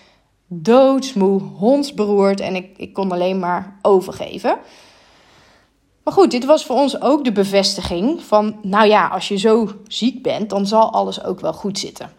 doodsmoe, 0.47 1.41
hondsberoerd 1.41 2.39
en 2.39 2.55
ik, 2.55 2.77
ik 2.77 2.93
kon 2.93 3.12
alleen 3.12 3.39
maar 3.39 3.79
overgeven. 3.81 4.57
Maar 6.08 6.16
goed, 6.16 6.32
dit 6.32 6.46
was 6.46 6.66
voor 6.66 6.76
ons 6.76 7.02
ook 7.02 7.24
de 7.24 7.32
bevestiging 7.32 8.22
van, 8.22 8.56
nou 8.62 8.88
ja, 8.88 9.08
als 9.08 9.28
je 9.28 9.38
zo 9.38 9.72
ziek 9.88 10.22
bent, 10.22 10.50
dan 10.50 10.68
zal 10.68 10.92
alles 10.92 11.24
ook 11.24 11.40
wel 11.40 11.54
goed 11.54 11.80
zitten. 11.80 12.12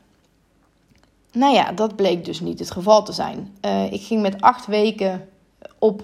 Nou 1.32 1.54
ja, 1.54 1.72
dat 1.72 1.96
bleek 1.96 2.24
dus 2.24 2.40
niet 2.40 2.58
het 2.58 2.70
geval 2.70 3.02
te 3.02 3.12
zijn. 3.12 3.56
Uh, 3.64 3.92
ik 3.92 4.02
ging 4.02 4.22
met 4.22 4.40
acht 4.40 4.66
weken 4.66 5.28
op, 5.78 6.02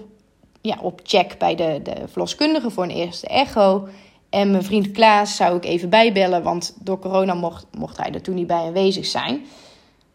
ja, 0.61 0.77
op 0.81 0.99
check 1.03 1.37
bij 1.37 1.55
de, 1.55 1.79
de 1.83 1.95
verloskundige 2.07 2.69
voor 2.69 2.83
een 2.83 2.89
eerste 2.89 3.27
echo. 3.27 3.87
En 4.29 4.51
mijn 4.51 4.63
vriend 4.63 4.91
Klaas 4.91 5.35
zou 5.35 5.55
ik 5.55 5.65
even 5.65 5.89
bijbellen, 5.89 6.43
want 6.43 6.77
door 6.79 6.99
corona 6.99 7.33
mocht, 7.33 7.65
mocht 7.77 7.97
hij 7.97 8.11
er 8.11 8.21
toen 8.21 8.35
niet 8.35 8.47
bij 8.47 8.65
aanwezig 8.65 9.05
zijn. 9.05 9.45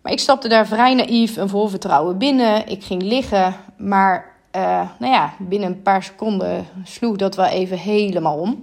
Maar 0.03 0.13
ik 0.13 0.19
stapte 0.19 0.49
daar 0.49 0.67
vrij 0.67 0.95
naïef 0.95 1.37
en 1.37 1.49
vol 1.49 1.69
vertrouwen 1.69 2.19
binnen. 2.19 2.69
Ik 2.69 2.85
ging 2.85 3.03
liggen, 3.03 3.55
maar 3.77 4.30
uh, 4.57 4.89
nou 4.99 5.13
ja, 5.13 5.35
binnen 5.39 5.69
een 5.69 5.83
paar 5.83 6.03
seconden 6.03 6.67
sloeg 6.85 7.17
dat 7.17 7.37
wel 7.37 7.47
even 7.47 7.79
helemaal 7.79 8.39
om. 8.39 8.63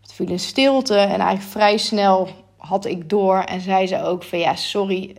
Het 0.00 0.12
viel 0.12 0.28
in 0.28 0.38
stilte 0.38 0.96
en 0.96 1.20
eigenlijk 1.20 1.42
vrij 1.42 1.76
snel 1.76 2.28
had 2.56 2.84
ik 2.84 3.08
door 3.08 3.38
en 3.38 3.60
zei 3.60 3.86
ze 3.86 4.02
ook 4.02 4.22
van 4.22 4.38
ja, 4.38 4.54
sorry, 4.54 5.16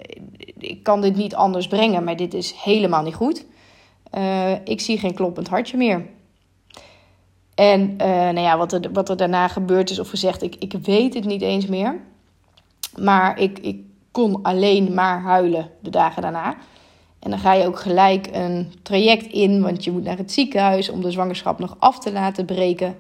ik 0.57 0.83
kan 0.83 1.01
dit 1.01 1.15
niet 1.15 1.35
anders 1.35 1.67
brengen, 1.67 2.03
maar 2.03 2.15
dit 2.15 2.33
is 2.33 2.53
helemaal 2.53 3.03
niet 3.03 3.15
goed. 3.15 3.45
Uh, 4.17 4.51
ik 4.51 4.81
zie 4.81 4.97
geen 4.97 5.13
kloppend 5.13 5.47
hartje 5.47 5.77
meer. 5.77 6.05
En 7.55 7.81
uh, 7.81 8.07
nou 8.07 8.39
ja, 8.39 8.57
wat, 8.57 8.73
er, 8.73 8.91
wat 8.93 9.09
er 9.09 9.17
daarna 9.17 9.47
gebeurd 9.47 9.89
is 9.89 9.99
of 9.99 10.09
gezegd, 10.09 10.41
ik, 10.41 10.55
ik 10.55 10.73
weet 10.73 11.13
het 11.13 11.25
niet 11.25 11.41
eens 11.41 11.65
meer. 11.65 11.99
Maar 12.99 13.39
ik, 13.39 13.59
ik 13.59 13.79
kon 14.11 14.41
alleen 14.43 14.93
maar 14.93 15.21
huilen 15.21 15.69
de 15.79 15.89
dagen 15.89 16.21
daarna. 16.21 16.55
En 17.21 17.29
dan 17.29 17.39
ga 17.39 17.53
je 17.53 17.65
ook 17.65 17.79
gelijk 17.79 18.27
een 18.31 18.73
traject 18.81 19.25
in, 19.25 19.61
want 19.61 19.83
je 19.83 19.91
moet 19.91 20.03
naar 20.03 20.17
het 20.17 20.31
ziekenhuis 20.31 20.89
om 20.89 21.01
de 21.01 21.11
zwangerschap 21.11 21.59
nog 21.59 21.75
af 21.79 21.99
te 21.99 22.11
laten 22.11 22.45
breken. 22.45 22.95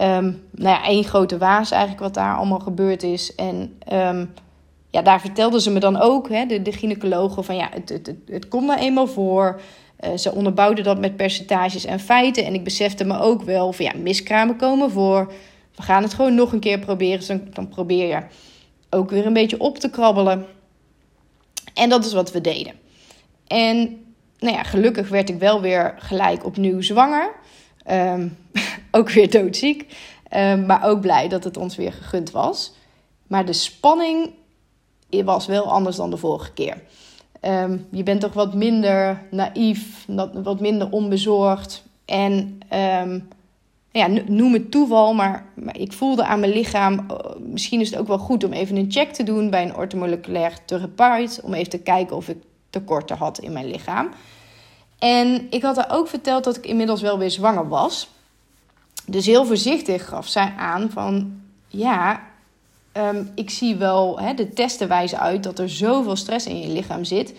Um, 0.00 0.42
nou 0.50 0.76
ja, 0.76 0.84
één 0.84 1.04
grote 1.04 1.38
waas 1.38 1.70
eigenlijk 1.70 2.02
wat 2.02 2.14
daar 2.14 2.36
allemaal 2.36 2.58
gebeurd 2.58 3.02
is. 3.02 3.34
En 3.34 3.78
um, 3.92 4.32
ja, 4.90 5.02
daar 5.02 5.20
vertelden 5.20 5.60
ze 5.60 5.70
me 5.70 5.80
dan 5.80 5.96
ook, 5.96 6.28
hè, 6.28 6.46
de, 6.46 6.62
de 6.62 6.72
gynaecologen, 6.72 7.44
van 7.44 7.56
ja, 7.56 7.68
het, 7.72 7.88
het, 7.88 8.14
het, 8.26 8.48
komt 8.48 8.66
nou 8.66 8.80
eenmaal 8.80 9.06
voor. 9.06 9.60
Uh, 10.00 10.16
ze 10.16 10.34
onderbouwden 10.34 10.84
dat 10.84 10.98
met 10.98 11.16
percentages 11.16 11.84
en 11.84 12.00
feiten. 12.00 12.44
En 12.44 12.54
ik 12.54 12.64
besefte 12.64 13.04
me 13.04 13.18
ook 13.18 13.42
wel 13.42 13.72
van 13.72 13.84
ja, 13.84 13.92
miskramen 13.96 14.56
komen 14.56 14.90
voor. 14.90 15.32
We 15.74 15.82
gaan 15.82 16.02
het 16.02 16.14
gewoon 16.14 16.34
nog 16.34 16.52
een 16.52 16.60
keer 16.60 16.78
proberen. 16.78 17.18
Dus 17.18 17.38
dan 17.52 17.68
probeer 17.68 18.06
je 18.06 18.22
ook 18.90 19.10
weer 19.10 19.26
een 19.26 19.32
beetje 19.32 19.60
op 19.60 19.78
te 19.78 19.90
krabbelen. 19.90 20.46
En 21.74 21.88
dat 21.88 22.04
is 22.04 22.12
wat 22.12 22.32
we 22.32 22.40
deden. 22.40 22.72
En 23.50 24.04
nou 24.38 24.54
ja, 24.54 24.62
gelukkig 24.62 25.08
werd 25.08 25.28
ik 25.28 25.38
wel 25.38 25.60
weer 25.60 25.94
gelijk 25.98 26.44
opnieuw 26.44 26.80
zwanger. 26.80 27.30
Um, 27.90 28.36
ook 28.90 29.10
weer 29.10 29.30
doodziek. 29.30 29.96
Um, 30.36 30.66
maar 30.66 30.84
ook 30.84 31.00
blij 31.00 31.28
dat 31.28 31.44
het 31.44 31.56
ons 31.56 31.76
weer 31.76 31.92
gegund 31.92 32.30
was. 32.30 32.72
Maar 33.26 33.46
de 33.46 33.52
spanning 33.52 34.30
was 35.24 35.46
wel 35.46 35.70
anders 35.72 35.96
dan 35.96 36.10
de 36.10 36.16
vorige 36.16 36.52
keer. 36.52 36.82
Um, 37.42 37.86
je 37.90 38.02
bent 38.02 38.20
toch 38.20 38.32
wat 38.32 38.54
minder 38.54 39.22
naïef, 39.30 40.06
wat 40.32 40.60
minder 40.60 40.90
onbezorgd. 40.90 41.84
En 42.04 42.58
ja, 43.92 44.06
noem 44.26 44.52
het 44.52 44.70
toeval, 44.70 45.14
maar, 45.14 45.44
ik 45.72 45.92
voelde 45.92 46.24
aan 46.24 46.40
mijn 46.40 46.52
lichaam... 46.52 46.94
Uh, 46.94 47.16
misschien 47.38 47.80
is 47.80 47.90
het 47.90 47.98
ook 47.98 48.08
wel 48.08 48.18
goed 48.18 48.44
om 48.44 48.52
even 48.52 48.76
een 48.76 48.92
check 48.92 49.12
te 49.12 49.22
doen 49.22 49.50
bij 49.50 49.62
een 49.62 49.76
ortomoleculair 49.76 50.58
therapeut... 50.64 51.40
om 51.42 51.54
even 51.54 51.70
te 51.70 51.78
kijken 51.78 52.16
of 52.16 52.28
ik 52.28 52.36
tekorten 52.70 53.16
had 53.16 53.38
in 53.38 53.52
mijn 53.52 53.70
lichaam. 53.70 54.08
En 54.98 55.46
ik 55.50 55.62
had 55.62 55.76
haar 55.76 55.90
ook 55.90 56.08
verteld 56.08 56.44
dat 56.44 56.56
ik 56.56 56.66
inmiddels 56.66 57.00
wel 57.00 57.18
weer 57.18 57.30
zwanger 57.30 57.68
was. 57.68 58.08
Dus 59.06 59.26
heel 59.26 59.46
voorzichtig 59.46 60.08
gaf 60.08 60.26
zij 60.26 60.54
aan 60.56 60.90
van... 60.90 61.40
ja, 61.68 62.20
um, 62.92 63.30
ik 63.34 63.50
zie 63.50 63.76
wel, 63.76 64.20
hè, 64.20 64.34
de 64.34 64.52
testen 64.52 64.88
wijzen 64.88 65.20
uit 65.20 65.42
dat 65.42 65.58
er 65.58 65.70
zoveel 65.70 66.16
stress 66.16 66.46
in 66.46 66.60
je 66.60 66.68
lichaam 66.68 67.04
zit, 67.04 67.34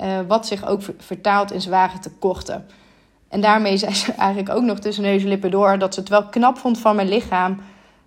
uh, 0.00 0.18
wat 0.26 0.46
zich 0.46 0.66
ook 0.66 0.80
vertaalt 0.98 1.52
in 1.52 1.60
zware 1.60 1.98
tekorten. 1.98 2.66
En 3.28 3.40
daarmee 3.40 3.76
zei 3.86 3.94
ze 3.94 4.12
eigenlijk 4.12 4.50
ook 4.50 4.62
nog 4.62 4.78
tussen 4.78 5.02
neus 5.02 5.22
en 5.22 5.28
lippen 5.28 5.50
door 5.50 5.78
dat 5.78 5.94
ze 5.94 6.00
het 6.00 6.08
wel 6.08 6.26
knap 6.26 6.58
vond 6.58 6.78
van 6.78 6.96
mijn 6.96 7.08
lichaam 7.08 7.60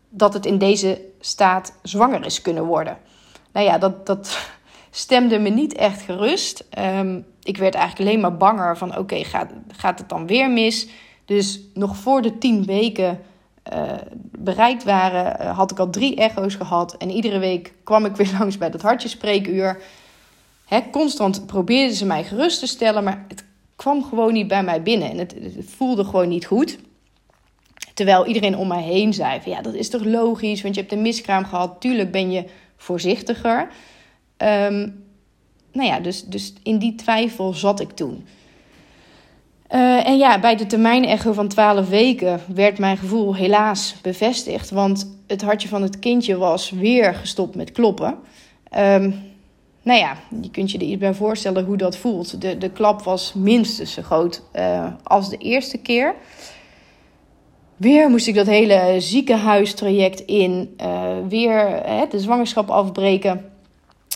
dat 0.09 0.33
het 0.33 0.45
in 0.45 0.57
deze 0.57 1.01
staat 1.19 1.73
zwanger 1.83 2.25
is 2.25 2.41
kunnen 2.41 2.65
worden. 2.65 2.97
Nou 3.51 3.65
ja, 3.65 3.77
dat, 3.77 4.05
dat 4.05 4.39
stemde 4.91 5.39
me 5.39 5.50
niet 5.50 5.74
echt 5.74 6.01
gerust. 6.01 6.65
Um, 6.79 7.25
ik 7.43 7.58
werd 7.58 7.75
eigenlijk 7.75 8.10
alleen 8.10 8.22
maar 8.22 8.38
banger 8.38 8.77
van 8.77 8.98
oké, 8.98 9.24
gaat, 9.24 9.51
gaat 9.67 10.00
het 10.00 10.10
dan 10.10 10.27
weer 10.27 10.51
mis? 10.51 10.88
Dus 11.25 11.60
nog 11.74 11.98
voor 11.98 12.22
de 12.22 12.38
tien 12.38 12.65
weken 12.65 13.19
uh, 13.74 13.91
bereikt 14.38 14.84
waren, 14.84 15.41
uh, 15.41 15.58
had 15.58 15.72
ik 15.72 15.79
al 15.79 15.89
drie 15.89 16.15
echo's 16.15 16.55
gehad. 16.55 16.98
En 16.98 17.10
iedere 17.10 17.39
week 17.39 17.74
kwam 17.84 18.05
ik 18.05 18.15
weer 18.15 18.36
langs 18.39 18.58
bij 18.58 18.69
dat 18.69 18.81
hartjespreekuur. 18.81 19.81
Hè, 20.65 20.79
constant 20.91 21.46
probeerden 21.46 21.96
ze 21.96 22.05
mij 22.05 22.24
gerust 22.24 22.60
te 22.60 22.67
stellen, 22.67 23.03
maar 23.03 23.25
het 23.27 23.43
kwam 23.75 24.03
gewoon 24.03 24.34
niet 24.34 24.48
bij 24.48 24.63
mij 24.63 24.81
binnen. 24.81 25.10
En 25.10 25.17
het, 25.17 25.36
voelde 25.65 26.03
gewoon 26.03 26.29
niet 26.29 26.46
goed. 26.46 26.77
Terwijl 27.93 28.25
iedereen 28.25 28.58
om 28.58 28.67
mij 28.67 28.84
heen 28.84 29.13
zei: 29.13 29.39
ja, 29.46 29.62
dat 29.62 29.74
is 29.74 29.89
toch 29.89 30.03
logisch, 30.03 30.62
want 30.62 30.75
je 30.75 30.81
hebt 30.81 30.93
een 30.93 31.01
miskraam 31.01 31.46
gehad. 31.46 31.81
Tuurlijk 31.81 32.12
ben 32.12 32.31
je 32.31 32.46
voorzichtiger. 32.77 33.67
Um, 34.43 35.03
nou 35.72 35.88
ja, 35.88 36.00
dus, 36.00 36.24
dus 36.24 36.53
in 36.63 36.77
die 36.77 36.96
twijfel 36.96 37.53
zat 37.53 37.79
ik 37.79 37.91
toen. 37.91 38.25
Uh, 39.72 40.08
en 40.08 40.17
ja, 40.17 40.39
bij 40.39 40.55
de 40.55 40.65
termijnecho 40.65 41.34
van 41.34 41.48
12 41.48 41.89
weken 41.89 42.41
werd 42.53 42.79
mijn 42.79 42.98
gevoel 42.98 43.36
helaas 43.36 43.96
bevestigd. 44.01 44.69
Want 44.69 45.19
het 45.27 45.41
hartje 45.41 45.67
van 45.67 45.81
het 45.81 46.00
kindje 46.00 46.38
was 46.38 46.69
weer 46.69 47.15
gestopt 47.15 47.55
met 47.55 47.72
kloppen. 47.72 48.17
Um, 48.77 49.27
nou 49.81 50.00
ja, 50.00 50.17
je 50.41 50.51
kunt 50.51 50.72
je 50.72 50.77
er 50.77 50.84
iets 50.84 50.98
bij 50.98 51.13
voorstellen 51.13 51.65
hoe 51.65 51.77
dat 51.77 51.98
voelt. 51.98 52.41
De, 52.41 52.58
de 52.58 52.69
klap 52.69 53.01
was 53.01 53.34
minstens 53.34 53.93
zo 53.93 54.01
groot 54.01 54.43
uh, 54.55 54.88
als 55.03 55.29
de 55.29 55.38
eerste 55.38 55.77
keer. 55.77 56.15
Weer 57.75 58.10
moest 58.10 58.27
ik 58.27 58.36
dat 58.36 58.48
hele 58.48 58.96
ziekenhuistraject 58.98 60.19
in. 60.19 60.75
Uh, 60.81 61.12
weer 61.27 61.84
de 62.10 62.19
zwangerschap 62.19 62.69
afbreken. 62.69 63.48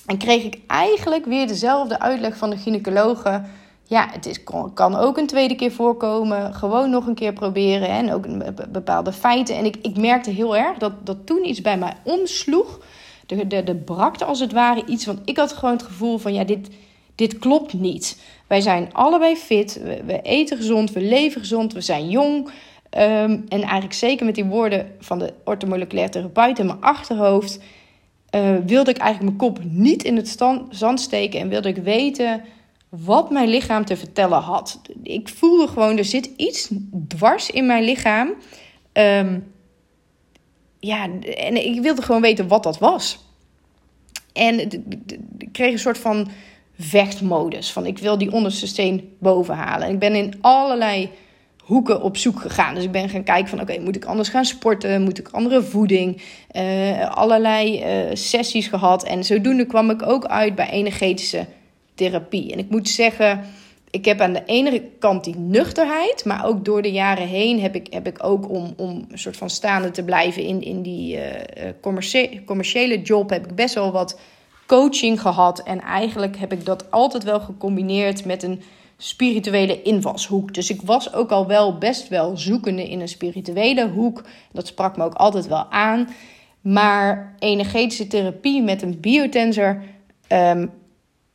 En 0.05 0.17
kreeg 0.17 0.43
ik 0.43 0.59
eigenlijk 0.67 1.25
weer 1.25 1.47
dezelfde 1.47 1.99
uitleg 1.99 2.37
van 2.37 2.49
de 2.49 2.57
gynaecologen 2.57 3.45
ja, 3.93 4.07
het 4.11 4.25
is, 4.25 4.43
kan 4.73 4.95
ook 4.95 5.17
een 5.17 5.27
tweede 5.27 5.55
keer 5.55 5.71
voorkomen. 5.71 6.53
Gewoon 6.53 6.89
nog 6.89 7.07
een 7.07 7.15
keer 7.15 7.33
proberen. 7.33 7.87
En 7.87 8.13
ook 8.13 8.25
bepaalde 8.71 9.13
feiten. 9.13 9.55
En 9.55 9.65
ik, 9.65 9.75
ik 9.81 9.97
merkte 9.97 10.29
heel 10.29 10.57
erg 10.57 10.77
dat, 10.77 11.05
dat 11.05 11.25
toen 11.25 11.47
iets 11.47 11.61
bij 11.61 11.77
mij 11.77 11.93
omsloeg. 12.03 12.79
De, 13.25 13.47
de, 13.47 13.63
de 13.63 13.75
brakte 13.75 14.25
als 14.25 14.39
het 14.39 14.51
ware 14.51 14.85
iets. 14.85 15.05
Want 15.05 15.19
ik 15.25 15.37
had 15.37 15.53
gewoon 15.53 15.73
het 15.73 15.83
gevoel 15.83 16.17
van 16.17 16.33
ja, 16.33 16.43
dit, 16.43 16.69
dit 17.15 17.39
klopt 17.39 17.73
niet. 17.73 18.21
Wij 18.47 18.61
zijn 18.61 18.93
allebei 18.93 19.35
fit. 19.35 19.81
We, 20.05 20.21
eten 20.21 20.57
gezond. 20.57 20.91
We 20.91 21.01
leven 21.01 21.41
gezond. 21.41 21.73
We 21.73 21.81
zijn 21.81 22.09
jong. 22.09 22.45
Um, 22.45 23.45
en 23.47 23.61
eigenlijk 23.61 23.93
zeker 23.93 24.25
met 24.25 24.35
die 24.35 24.45
woorden 24.45 24.91
van 24.99 25.19
de 25.19 25.33
orthomoleculair 25.43 26.09
therapeut 26.09 26.59
in 26.59 26.65
mijn 26.65 26.81
achterhoofd. 26.81 27.59
Uh, 28.35 28.55
wilde 28.65 28.91
ik 28.91 28.97
eigenlijk 28.97 29.37
mijn 29.37 29.51
kop 29.51 29.63
niet 29.63 30.03
in 30.03 30.15
het 30.15 30.37
zand 30.69 30.99
steken. 30.99 31.39
En 31.39 31.49
wilde 31.49 31.69
ik 31.69 31.77
weten 31.77 32.43
wat 32.89 33.31
mijn 33.31 33.47
lichaam 33.47 33.85
te 33.85 33.97
vertellen 33.97 34.41
had. 34.41 34.81
Ik 35.03 35.29
voelde 35.29 35.67
gewoon, 35.67 35.97
er 35.97 36.05
zit 36.05 36.29
iets 36.37 36.69
dwars 37.07 37.49
in 37.49 37.65
mijn 37.65 37.83
lichaam. 37.83 38.33
Um, 38.93 39.51
ja, 40.79 41.09
en 41.35 41.65
ik 41.65 41.81
wilde 41.81 42.01
gewoon 42.01 42.21
weten 42.21 42.47
wat 42.47 42.63
dat 42.63 42.77
was. 42.77 43.19
En 44.33 44.59
ik 44.59 45.49
kreeg 45.51 45.71
een 45.71 45.79
soort 45.79 45.97
van 45.97 46.27
vechtmodus. 46.79 47.71
Van 47.71 47.85
ik 47.85 47.97
wil 47.97 48.17
die 48.17 48.31
onderste 48.31 48.67
steen 48.67 49.15
boven 49.19 49.55
halen. 49.55 49.89
ik 49.89 49.99
ben 49.99 50.15
in 50.15 50.33
allerlei 50.41 51.09
hoeken 51.63 52.01
op 52.01 52.17
zoek 52.17 52.39
gegaan. 52.39 52.75
Dus 52.75 52.83
ik 52.83 52.91
ben 52.91 53.09
gaan 53.09 53.23
kijken 53.23 53.49
van 53.49 53.61
oké, 53.61 53.79
moet 53.79 53.95
ik 53.95 54.05
anders 54.05 54.29
gaan 54.29 54.45
sporten? 54.45 55.01
Moet 55.01 55.19
ik 55.19 55.27
andere 55.27 55.63
voeding? 55.63 56.21
Uh, 56.51 57.09
allerlei 57.09 57.83
uh, 57.83 58.15
sessies 58.15 58.67
gehad. 58.67 59.03
En 59.03 59.23
zodoende 59.23 59.65
kwam 59.65 59.89
ik 59.89 60.03
ook 60.05 60.25
uit 60.25 60.55
bij 60.55 60.69
energetische 60.69 61.45
therapie. 61.95 62.51
En 62.51 62.59
ik 62.59 62.69
moet 62.69 62.89
zeggen, 62.89 63.41
ik 63.89 64.05
heb 64.05 64.21
aan 64.21 64.33
de 64.33 64.43
ene 64.45 64.83
kant 64.99 65.23
die 65.23 65.35
nuchterheid, 65.37 66.25
maar 66.25 66.45
ook 66.45 66.65
door 66.65 66.81
de 66.81 66.91
jaren 66.91 67.27
heen 67.27 67.61
heb 67.61 67.75
ik, 67.75 67.93
heb 67.93 68.07
ik 68.07 68.23
ook 68.23 68.49
om, 68.49 68.73
om 68.77 69.05
een 69.09 69.19
soort 69.19 69.37
van 69.37 69.49
staande 69.49 69.91
te 69.91 70.03
blijven 70.03 70.43
in, 70.43 70.61
in 70.61 70.81
die 70.81 71.15
uh, 71.15 71.21
commerciële, 71.81 72.43
commerciële 72.43 73.01
job, 73.01 73.29
heb 73.29 73.45
ik 73.45 73.55
best 73.55 73.75
wel 73.75 73.91
wat 73.91 74.19
coaching 74.65 75.21
gehad. 75.21 75.63
En 75.63 75.81
eigenlijk 75.81 76.37
heb 76.37 76.53
ik 76.53 76.65
dat 76.65 76.91
altijd 76.91 77.23
wel 77.23 77.39
gecombineerd 77.39 78.25
met 78.25 78.43
een 78.43 78.61
spirituele 79.03 79.81
invalshoek. 79.81 80.53
Dus 80.53 80.69
ik 80.69 80.81
was 80.81 81.13
ook 81.13 81.31
al 81.31 81.47
wel 81.47 81.77
best 81.77 82.07
wel 82.07 82.37
zoekende 82.37 82.89
in 82.89 83.01
een 83.01 83.07
spirituele 83.07 83.89
hoek. 83.89 84.23
Dat 84.51 84.67
sprak 84.67 84.97
me 84.97 85.03
ook 85.03 85.13
altijd 85.13 85.47
wel 85.47 85.71
aan. 85.71 86.09
Maar 86.61 87.35
energetische 87.39 88.07
therapie 88.07 88.61
met 88.61 88.81
een 88.81 88.99
biotensor, 88.99 89.81
um, 90.27 90.71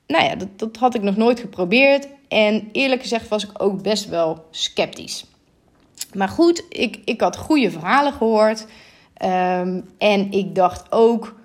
nou 0.06 0.24
ja, 0.24 0.34
dat, 0.34 0.48
dat 0.56 0.76
had 0.76 0.94
ik 0.94 1.02
nog 1.02 1.16
nooit 1.16 1.40
geprobeerd. 1.40 2.08
En 2.28 2.68
eerlijk 2.72 3.00
gezegd 3.00 3.28
was 3.28 3.44
ik 3.44 3.62
ook 3.62 3.82
best 3.82 4.08
wel 4.08 4.44
sceptisch. 4.50 5.24
Maar 6.14 6.28
goed, 6.28 6.64
ik, 6.68 7.00
ik 7.04 7.20
had 7.20 7.36
goede 7.36 7.70
verhalen 7.70 8.12
gehoord. 8.12 8.66
Ehm, 9.14 9.80
en 9.98 10.32
ik 10.32 10.54
dacht 10.54 10.92
ook, 10.92 11.40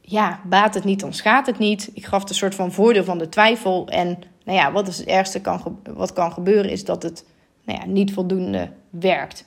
ja, 0.00 0.40
baat 0.44 0.74
het 0.74 0.84
niet, 0.84 1.00
dan 1.00 1.12
schaadt 1.12 1.46
het 1.46 1.58
niet. 1.58 1.90
Ik 1.94 2.06
gaf 2.06 2.28
een 2.28 2.34
soort 2.34 2.54
van 2.54 2.72
voordeel 2.72 3.04
van 3.04 3.18
de 3.18 3.28
twijfel. 3.28 3.88
En 3.88 4.18
nou 4.46 4.58
ja, 4.58 4.72
wat 4.72 4.88
is 4.88 4.98
het 4.98 5.06
ergste 5.06 5.40
kan, 5.40 5.80
wat 5.94 6.12
kan 6.12 6.32
gebeuren, 6.32 6.70
is 6.70 6.84
dat 6.84 7.02
het 7.02 7.24
nou 7.64 7.78
ja, 7.78 7.86
niet 7.86 8.12
voldoende 8.12 8.70
werkt. 8.90 9.44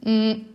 Mm. 0.00 0.46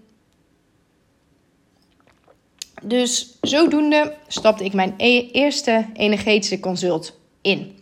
Dus 2.82 3.38
zodoende 3.42 4.16
stapte 4.28 4.66
ik 4.66 4.74
mijn 4.74 4.94
e-, 4.98 5.30
eerste 5.32 5.86
energetische 5.94 6.60
consult 6.60 7.20
in. 7.42 7.78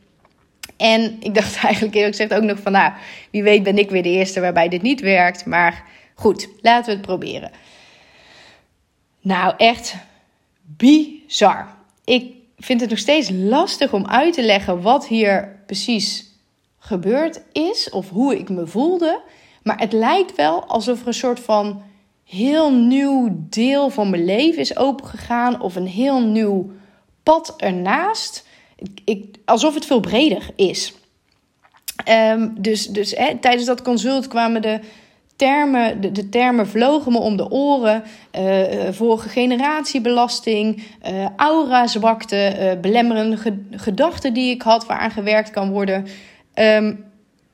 En 0.78 1.18
ik 1.20 1.36
dacht 1.36 1.56
eigenlijk 1.64 1.96
eerlijk 1.96 2.16
gezegd 2.16 2.34
ook 2.34 2.48
nog 2.48 2.60
van, 2.60 2.72
nou, 2.72 2.94
wie 3.32 3.44
weet 3.44 3.64
ben 3.64 3.78
ik 3.78 3.90
weer 3.90 4.04
de 4.04 4.10
eerste 4.10 4.40
waarbij 4.40 4.70
dit 4.70 4.82
niet 4.82 5.02
werkt. 5.02 5.46
Maar 5.46 5.84
goed, 6.16 6.48
laten 6.62 6.86
we 6.86 6.92
het 6.92 7.08
proberen. 7.08 7.52
Nou, 9.22 9.54
echt 9.58 9.96
bizar. 10.62 11.68
Ik 12.04 12.34
vind 12.58 12.82
het 12.82 12.90
nog 12.90 13.00
steeds 13.00 13.30
lastig 13.34 13.94
om 13.94 14.08
uit 14.08 14.34
te 14.34 14.44
leggen 14.44 14.82
wat 14.82 15.08
hier 15.08 15.61
precies 15.72 16.26
gebeurd 16.78 17.42
is 17.52 17.90
of 17.90 18.10
hoe 18.10 18.38
ik 18.38 18.50
me 18.50 18.68
voelde. 18.68 19.22
Maar 19.64 19.80
het 19.80 19.94
lijkt 19.94 20.36
wel 20.36 20.66
alsof 20.66 21.02
er 21.02 21.08
een 21.08 21.14
soort 21.14 21.40
van 21.40 21.84
heel 22.24 22.74
nieuw 22.74 23.30
deel 23.50 23.90
van 23.90 24.10
mijn 24.10 24.26
leven 24.26 24.60
is 24.60 24.78
opengegaan 24.78 25.62
of 25.62 25.76
een 25.76 25.88
heel 25.88 26.22
nieuw 26.22 26.72
pad 27.24 27.54
ernaast. 27.58 28.48
Ik, 29.04 29.36
alsof 29.46 29.74
het 29.74 29.86
veel 29.86 30.00
breder 30.00 30.50
is. 30.56 30.94
Ehm, 32.04 32.50
dus 32.58 32.86
dus 32.86 33.12
hè, 33.12 33.38
tijdens 33.38 33.66
dat 33.66 33.82
consult 33.82 34.28
kwamen 34.28 34.62
de 34.62 34.80
termen, 35.42 36.14
de, 36.14 36.30
termen 36.30 36.68
vlogen 36.68 37.12
me 37.12 37.18
om 37.18 37.38
de 37.38 37.50
oren. 37.50 38.04
Uh, 38.40 38.92
vorige 38.92 39.30
generatiebelasting, 39.30 40.84
uh, 41.12 41.26
aura-zwakte, 41.36 42.78
belemmerende 42.82 43.38
gedachten 43.72 44.34
die 44.34 44.54
ik 44.54 44.62
had 44.62 44.86
waaraan 44.86 45.12
gewerkt 45.12 45.50
kan 45.50 45.72
worden. 45.72 46.06
Um, 46.54 47.06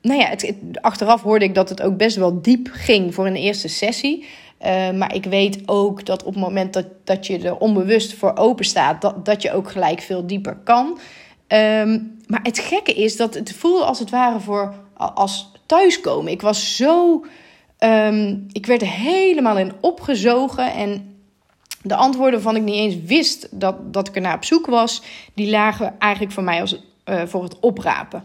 nou 0.02 0.20
ja, 0.20 0.26
het, 0.26 0.54
achteraf 0.80 1.22
hoorde 1.22 1.44
ik 1.44 1.54
dat 1.54 1.68
het 1.68 1.82
ook 1.82 1.96
best 1.96 2.16
wel 2.16 2.42
diep 2.42 2.68
ging 2.72 3.14
voor 3.14 3.26
een 3.26 3.36
eerste 3.36 3.68
sessie. 3.68 4.26
maar 4.94 5.14
ik 5.14 5.24
weet 5.24 5.62
ook 5.66 6.06
dat 6.06 6.24
op 6.24 6.34
het 6.34 6.42
moment 6.42 6.72
dat, 6.72 6.86
dat 7.04 7.26
je 7.26 7.38
er 7.38 7.56
onbewust 7.56 8.14
voor 8.14 8.36
open 8.36 8.64
staat, 8.64 9.00
dat, 9.00 9.24
dat 9.24 9.42
je 9.42 9.52
ook 9.52 9.70
gelijk 9.70 10.00
veel 10.00 10.26
dieper 10.26 10.56
kan. 10.64 10.86
Um, 11.48 12.16
maar 12.26 12.40
het 12.42 12.58
gekke 12.58 12.92
is 12.92 13.16
dat 13.16 13.34
het 13.34 13.52
voelde 13.52 13.84
als 13.84 13.98
het 13.98 14.10
ware 14.10 14.40
voor 14.40 14.74
als 14.94 15.52
thuiskomen. 15.66 16.32
Ik 16.32 16.42
was 16.42 16.76
zo 16.76 17.22
Ehm, 17.78 18.36
ik 18.52 18.66
werd 18.66 18.82
er 18.82 18.90
helemaal 18.90 19.58
in 19.58 19.72
opgezogen 19.80 20.72
en 20.72 21.16
de 21.82 21.94
antwoorden 21.94 22.42
van 22.42 22.56
ik 22.56 22.62
niet 22.62 22.74
eens 22.74 22.96
wist 23.04 23.48
dat, 23.50 23.92
dat 23.92 24.08
ik 24.08 24.14
er 24.14 24.20
naar 24.20 24.34
op 24.34 24.44
zoek 24.44 24.66
was, 24.66 25.02
die 25.34 25.50
lagen 25.50 25.94
eigenlijk 25.98 26.32
voor 26.32 26.42
mij 26.42 26.60
als, 26.60 26.82
uh, 27.04 27.22
voor 27.26 27.42
het 27.42 27.60
oprapen. 27.60 28.24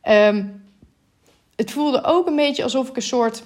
Ehm, 0.00 0.44
het 1.56 1.70
voelde 1.70 2.04
ook 2.04 2.26
een 2.26 2.36
beetje 2.36 2.62
alsof 2.62 2.88
ik 2.88 2.96
een 2.96 3.02
soort 3.02 3.44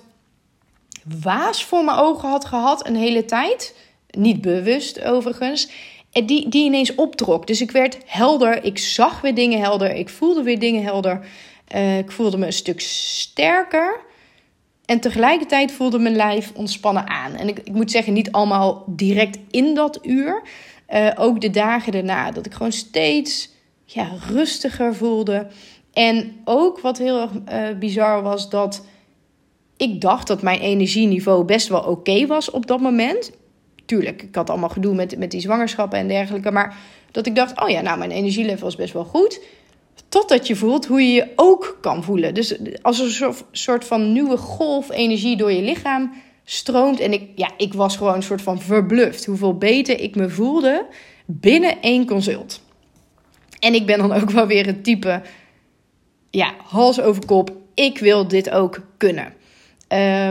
waas 1.22 1.64
voor 1.64 1.84
mijn 1.84 1.98
ogen 1.98 2.28
had 2.28 2.44
gehad 2.44 2.86
een 2.86 2.96
hele 2.96 3.24
tijd. 3.24 3.76
Niet 4.10 4.40
bewust 4.40 5.02
overigens. 5.02 5.70
En 6.12 6.26
die, 6.26 6.48
die 6.48 6.64
ineens 6.64 6.94
optrok. 6.94 7.46
Dus 7.46 7.60
ik 7.60 7.70
werd 7.70 7.98
helder. 8.06 8.64
Ik 8.64 8.78
zag 8.78 9.20
weer 9.20 9.34
dingen 9.34 9.60
helder. 9.60 9.94
Ik 9.94 10.08
voelde 10.08 10.42
weer 10.42 10.58
dingen 10.58 10.82
helder. 10.82 11.26
Uh, 11.74 11.98
ik 11.98 12.10
voelde 12.10 12.38
me 12.38 12.46
een 12.46 12.52
stuk 12.52 12.80
sterker. 12.80 14.00
En 14.88 15.00
tegelijkertijd 15.00 15.72
voelde 15.72 15.98
mijn 15.98 16.16
lijf 16.16 16.52
ontspannen 16.54 17.08
aan. 17.08 17.34
En 17.34 17.48
ik, 17.48 17.58
ik 17.58 17.72
moet 17.72 17.90
zeggen, 17.90 18.12
niet 18.12 18.32
allemaal 18.32 18.84
direct 18.86 19.38
in 19.50 19.74
dat 19.74 19.98
uur. 20.02 20.42
Uh, 20.90 21.10
ook 21.16 21.40
de 21.40 21.50
dagen 21.50 21.92
daarna. 21.92 22.30
Dat 22.30 22.46
ik 22.46 22.52
gewoon 22.52 22.72
steeds 22.72 23.50
ja, 23.84 24.08
rustiger 24.28 24.94
voelde. 24.94 25.46
En 25.92 26.40
ook 26.44 26.80
wat 26.80 26.98
heel 26.98 27.20
erg 27.20 27.30
uh, 27.32 27.78
bizar 27.78 28.22
was, 28.22 28.50
dat 28.50 28.86
ik 29.76 30.00
dacht 30.00 30.26
dat 30.26 30.42
mijn 30.42 30.60
energieniveau 30.60 31.44
best 31.44 31.68
wel 31.68 31.82
oké 31.82 32.26
was 32.26 32.50
op 32.50 32.66
dat 32.66 32.80
moment. 32.80 33.32
Tuurlijk, 33.84 34.22
ik 34.22 34.34
had 34.34 34.50
allemaal 34.50 34.68
gedoe 34.68 34.94
met, 34.94 35.18
met 35.18 35.30
die 35.30 35.40
zwangerschappen 35.40 35.98
en 35.98 36.08
dergelijke. 36.08 36.50
Maar 36.50 36.76
dat 37.10 37.26
ik 37.26 37.34
dacht, 37.34 37.60
oh 37.60 37.68
ja, 37.68 37.80
nou, 37.80 37.98
mijn 37.98 38.10
energielevel 38.10 38.68
is 38.68 38.76
best 38.76 38.92
wel 38.92 39.04
goed. 39.04 39.40
Totdat 40.08 40.46
je 40.46 40.56
voelt 40.56 40.86
hoe 40.86 41.02
je 41.02 41.12
je 41.12 41.32
ook 41.36 41.78
kan 41.80 42.04
voelen. 42.04 42.34
Dus 42.34 42.56
als 42.82 42.98
een 42.98 43.34
soort 43.52 43.84
van 43.84 44.12
nieuwe 44.12 44.36
golf 44.36 44.90
energie 44.90 45.36
door 45.36 45.52
je 45.52 45.62
lichaam 45.62 46.12
stroomt. 46.44 47.00
En 47.00 47.12
ik, 47.12 47.22
ja, 47.34 47.50
ik 47.56 47.74
was 47.74 47.96
gewoon 47.96 48.14
een 48.14 48.22
soort 48.22 48.42
van 48.42 48.60
verbluft 48.60 49.24
hoeveel 49.24 49.58
beter 49.58 50.00
ik 50.00 50.16
me 50.16 50.28
voelde 50.28 50.86
binnen 51.26 51.80
één 51.80 52.06
consult. 52.06 52.60
En 53.58 53.74
ik 53.74 53.86
ben 53.86 53.98
dan 53.98 54.12
ook 54.12 54.30
wel 54.30 54.46
weer 54.46 54.66
het 54.66 54.84
type, 54.84 55.22
ja, 56.30 56.54
hals 56.64 57.00
over 57.00 57.26
kop. 57.26 57.52
Ik 57.74 57.98
wil 57.98 58.28
dit 58.28 58.50
ook 58.50 58.80
kunnen. 58.96 59.32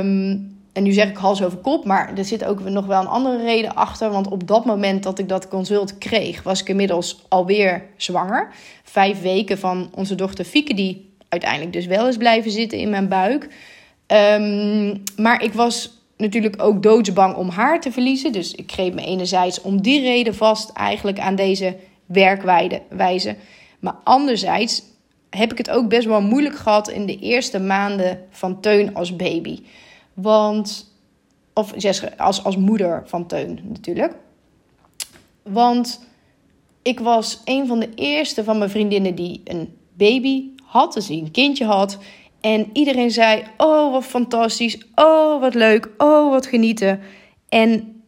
Um, 0.01 0.56
en 0.77 0.83
nu 0.83 0.91
zeg 0.91 1.09
ik 1.09 1.17
hals 1.17 1.43
over 1.43 1.57
kop, 1.57 1.85
maar 1.85 2.17
er 2.17 2.25
zit 2.25 2.45
ook 2.45 2.63
nog 2.63 2.85
wel 2.85 3.01
een 3.01 3.07
andere 3.07 3.43
reden 3.43 3.75
achter. 3.75 4.09
Want 4.09 4.27
op 4.27 4.47
dat 4.47 4.65
moment 4.65 5.03
dat 5.03 5.19
ik 5.19 5.29
dat 5.29 5.47
consult 5.47 5.97
kreeg, 5.97 6.43
was 6.43 6.61
ik 6.61 6.69
inmiddels 6.69 7.25
alweer 7.27 7.83
zwanger. 7.95 8.51
Vijf 8.83 9.21
weken 9.21 9.57
van 9.57 9.89
onze 9.95 10.15
dochter 10.15 10.45
Fieke, 10.45 10.73
die 10.73 11.09
uiteindelijk 11.29 11.73
dus 11.73 11.85
wel 11.85 12.07
is 12.07 12.17
blijven 12.17 12.51
zitten 12.51 12.77
in 12.77 12.89
mijn 12.89 13.07
buik. 13.07 13.47
Ehm, 14.05 14.95
maar 15.15 15.43
ik 15.43 15.53
was 15.53 15.91
natuurlijk 16.17 16.63
ook 16.63 16.83
doodsbang 16.83 17.35
om 17.35 17.49
haar 17.49 17.81
te 17.81 17.91
verliezen. 17.91 18.31
Dus 18.31 18.55
ik 18.55 18.71
greep 18.71 18.93
me 18.93 19.05
enerzijds 19.05 19.61
om 19.61 19.81
die 19.81 20.01
reden 20.01 20.35
vast 20.35 20.69
eigenlijk 20.69 21.19
aan 21.19 21.35
deze 21.35 21.75
werkwijze. 22.05 23.35
Maar 23.79 23.95
anderzijds 24.03 24.83
heb 25.29 25.51
ik 25.51 25.57
het 25.57 25.69
ook 25.69 25.89
best 25.89 26.07
wel 26.07 26.21
moeilijk 26.21 26.55
gehad 26.55 26.89
in 26.89 27.05
de 27.05 27.19
eerste 27.19 27.59
maanden 27.59 28.19
van 28.31 28.61
Teun 28.61 28.95
als 28.95 29.15
baby. 29.15 29.59
Want, 30.21 30.93
of 31.53 31.73
als, 32.17 32.43
als 32.43 32.57
moeder 32.57 33.03
van 33.05 33.27
Teun 33.27 33.59
natuurlijk. 33.63 34.15
Want 35.43 36.05
ik 36.81 36.99
was 36.99 37.41
een 37.45 37.67
van 37.67 37.79
de 37.79 37.89
eerste 37.95 38.43
van 38.43 38.57
mijn 38.57 38.69
vriendinnen 38.69 39.15
die 39.15 39.41
een 39.43 39.77
baby 39.93 40.43
had, 40.63 40.93
dus 40.93 41.07
die 41.07 41.21
een 41.21 41.31
kindje 41.31 41.65
had. 41.65 41.97
En 42.41 42.69
iedereen 42.73 43.11
zei: 43.11 43.43
Oh, 43.57 43.91
wat 43.91 44.05
fantastisch. 44.05 44.77
Oh, 44.95 45.41
wat 45.41 45.53
leuk. 45.53 45.89
Oh, 45.97 46.29
wat 46.29 46.45
genieten. 46.45 46.99
En 47.49 48.01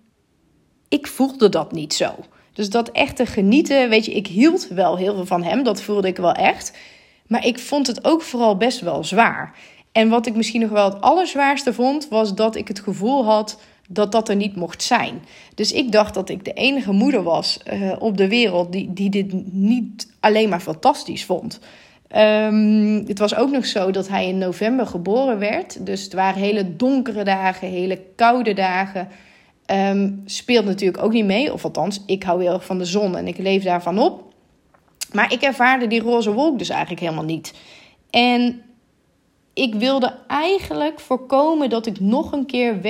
ik 0.88 1.08
voelde 1.08 1.50
dat 1.50 1.72
niet 1.72 1.94
zo. 1.94 2.16
Dus 2.54 2.70
dat 2.70 2.92
echte 2.92 3.26
genieten, 3.26 3.90
weet 3.90 4.06
je, 4.06 4.14
ik 4.14 4.28
hield 4.28 4.68
wel 4.68 4.98
heel 4.98 5.14
veel 5.16 5.26
van 5.26 5.44
hem. 5.44 5.64
Dat 5.64 5.82
voelde 5.82 6.08
ik 6.08 6.18
wel 6.18 6.34
echt. 6.34 6.78
Maar 7.28 7.46
ik 7.46 7.60
vond 7.60 7.88
het 7.88 8.06
ook 8.06 8.22
vooral 8.22 8.58
best 8.58 8.80
wel 8.80 9.04
zwaar. 9.04 9.56
En 9.92 10.10
wat 10.10 10.26
ik 10.26 10.36
misschien 10.36 10.62
nog 10.62 10.70
wel 10.70 10.90
het 10.94 11.02
allerzwaarste 11.02 11.74
vond, 11.74 12.08
was 12.08 12.36
dat 12.36 12.56
ik 12.56 12.68
het 12.68 12.80
gevoel 12.80 13.26
had 13.26 13.60
dat 13.92 14.12
dat 14.12 14.30
er 14.30 14.36
niet 14.36 14.56
mocht 14.56 14.84
zijn. 14.84 15.22
Dus 15.56 15.72
ik 15.72 15.92
dacht 15.92 16.14
dat 16.14 16.30
ik 16.30 16.46
de 16.46 16.54
enige 16.54 16.92
moeder 16.92 17.24
was 17.24 17.60
uh, 17.74 17.96
op 18.00 18.18
de 18.18 18.28
wereld 18.28 18.72
die, 18.72 18.94
die 18.94 19.10
dit 19.10 19.54
niet 19.54 20.08
alleen 20.20 20.50
maar 20.50 20.60
fantastisch 20.60 21.26
vond. 21.26 21.60
Um, 22.16 23.04
het 23.08 23.20
was 23.20 23.36
ook 23.36 23.52
nog 23.52 23.66
zo 23.66 23.92
dat 23.92 24.08
hij 24.08 24.28
in 24.28 24.38
november 24.38 24.88
geboren 24.88 25.40
werd. 25.40 25.86
Dus 25.86 26.04
het 26.04 26.14
waren 26.14 26.42
hele 26.42 26.76
donkere 26.76 27.24
dagen, 27.24 27.68
hele 27.68 28.02
koude 28.16 28.54
dagen. 28.54 29.08
ehm, 29.66 30.12
speelt 30.26 30.66
natuurlijk 30.66 31.04
ook 31.04 31.12
niet 31.12 31.26
mee. 31.26 31.54
Of 31.54 31.64
althans, 31.64 32.04
ik 32.06 32.24
hou 32.24 32.42
heel 32.42 32.54
erg 32.54 32.66
van 32.66 32.78
de 32.78 32.86
zon 32.86 33.18
en 33.18 33.28
ik 33.28 33.38
leef 33.38 33.64
daarvan 33.64 34.00
op. 34.00 34.34
Maar 35.12 35.34
ik 35.34 35.42
ervaarde 35.42 35.88
die 35.88 36.02
roze 36.02 36.34
wolk 36.34 36.58
dus 36.60 36.70
eigenlijk 36.70 37.02
helemaal 37.02 37.24
niet. 37.24 37.54
En 38.10 38.62
ik 39.54 39.76
wilde 39.76 40.16
eigenlijk 40.28 41.00
voorkomen 41.00 41.70
dat 41.70 41.86
ik 41.86 42.00
nog 42.00 42.32
een 42.32 42.46
keer 42.46 42.82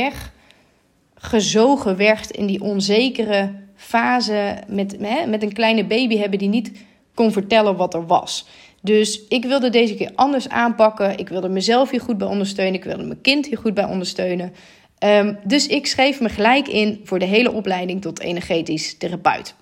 weggezogen 1.15 1.97
werd 1.97 2.31
in 2.31 2.45
die 2.45 2.61
onzekere 2.61 3.51
fase 3.75 4.57
met, 4.67 4.99
met 5.27 5.43
een 5.43 5.53
kleine 5.53 5.85
baby 5.85 6.17
hebben 6.17 6.39
die 6.39 6.49
niet 6.49 6.71
kon 7.13 7.31
vertellen 7.31 7.75
wat 7.75 7.93
er 7.93 8.05
was. 8.05 8.45
Dus 8.81 9.21
ik 9.27 9.45
wilde 9.45 9.69
deze 9.69 9.95
keer 9.95 10.11
anders 10.15 10.49
aanpakken. 10.49 11.17
Ik 11.17 11.29
wilde 11.29 11.49
mezelf 11.49 11.89
hier 11.89 12.01
goed 12.01 12.17
bij 12.17 12.27
ondersteunen. 12.27 12.73
Ik 12.73 12.83
wilde 12.83 13.03
mijn 13.03 13.21
kind 13.21 13.45
hier 13.45 13.57
goed 13.57 13.73
bij 13.73 13.85
ondersteunen. 13.85 14.53
Ehm, 14.97 15.33
dus 15.43 15.67
ik 15.67 15.87
schreef 15.87 16.19
me 16.19 16.29
gelijk 16.29 16.67
in 16.67 17.01
voor 17.03 17.19
de 17.19 17.25
hele 17.25 17.51
opleiding 17.51 18.01
tot 18.01 18.19
energetisch 18.19 18.97
therapeut. 18.97 19.55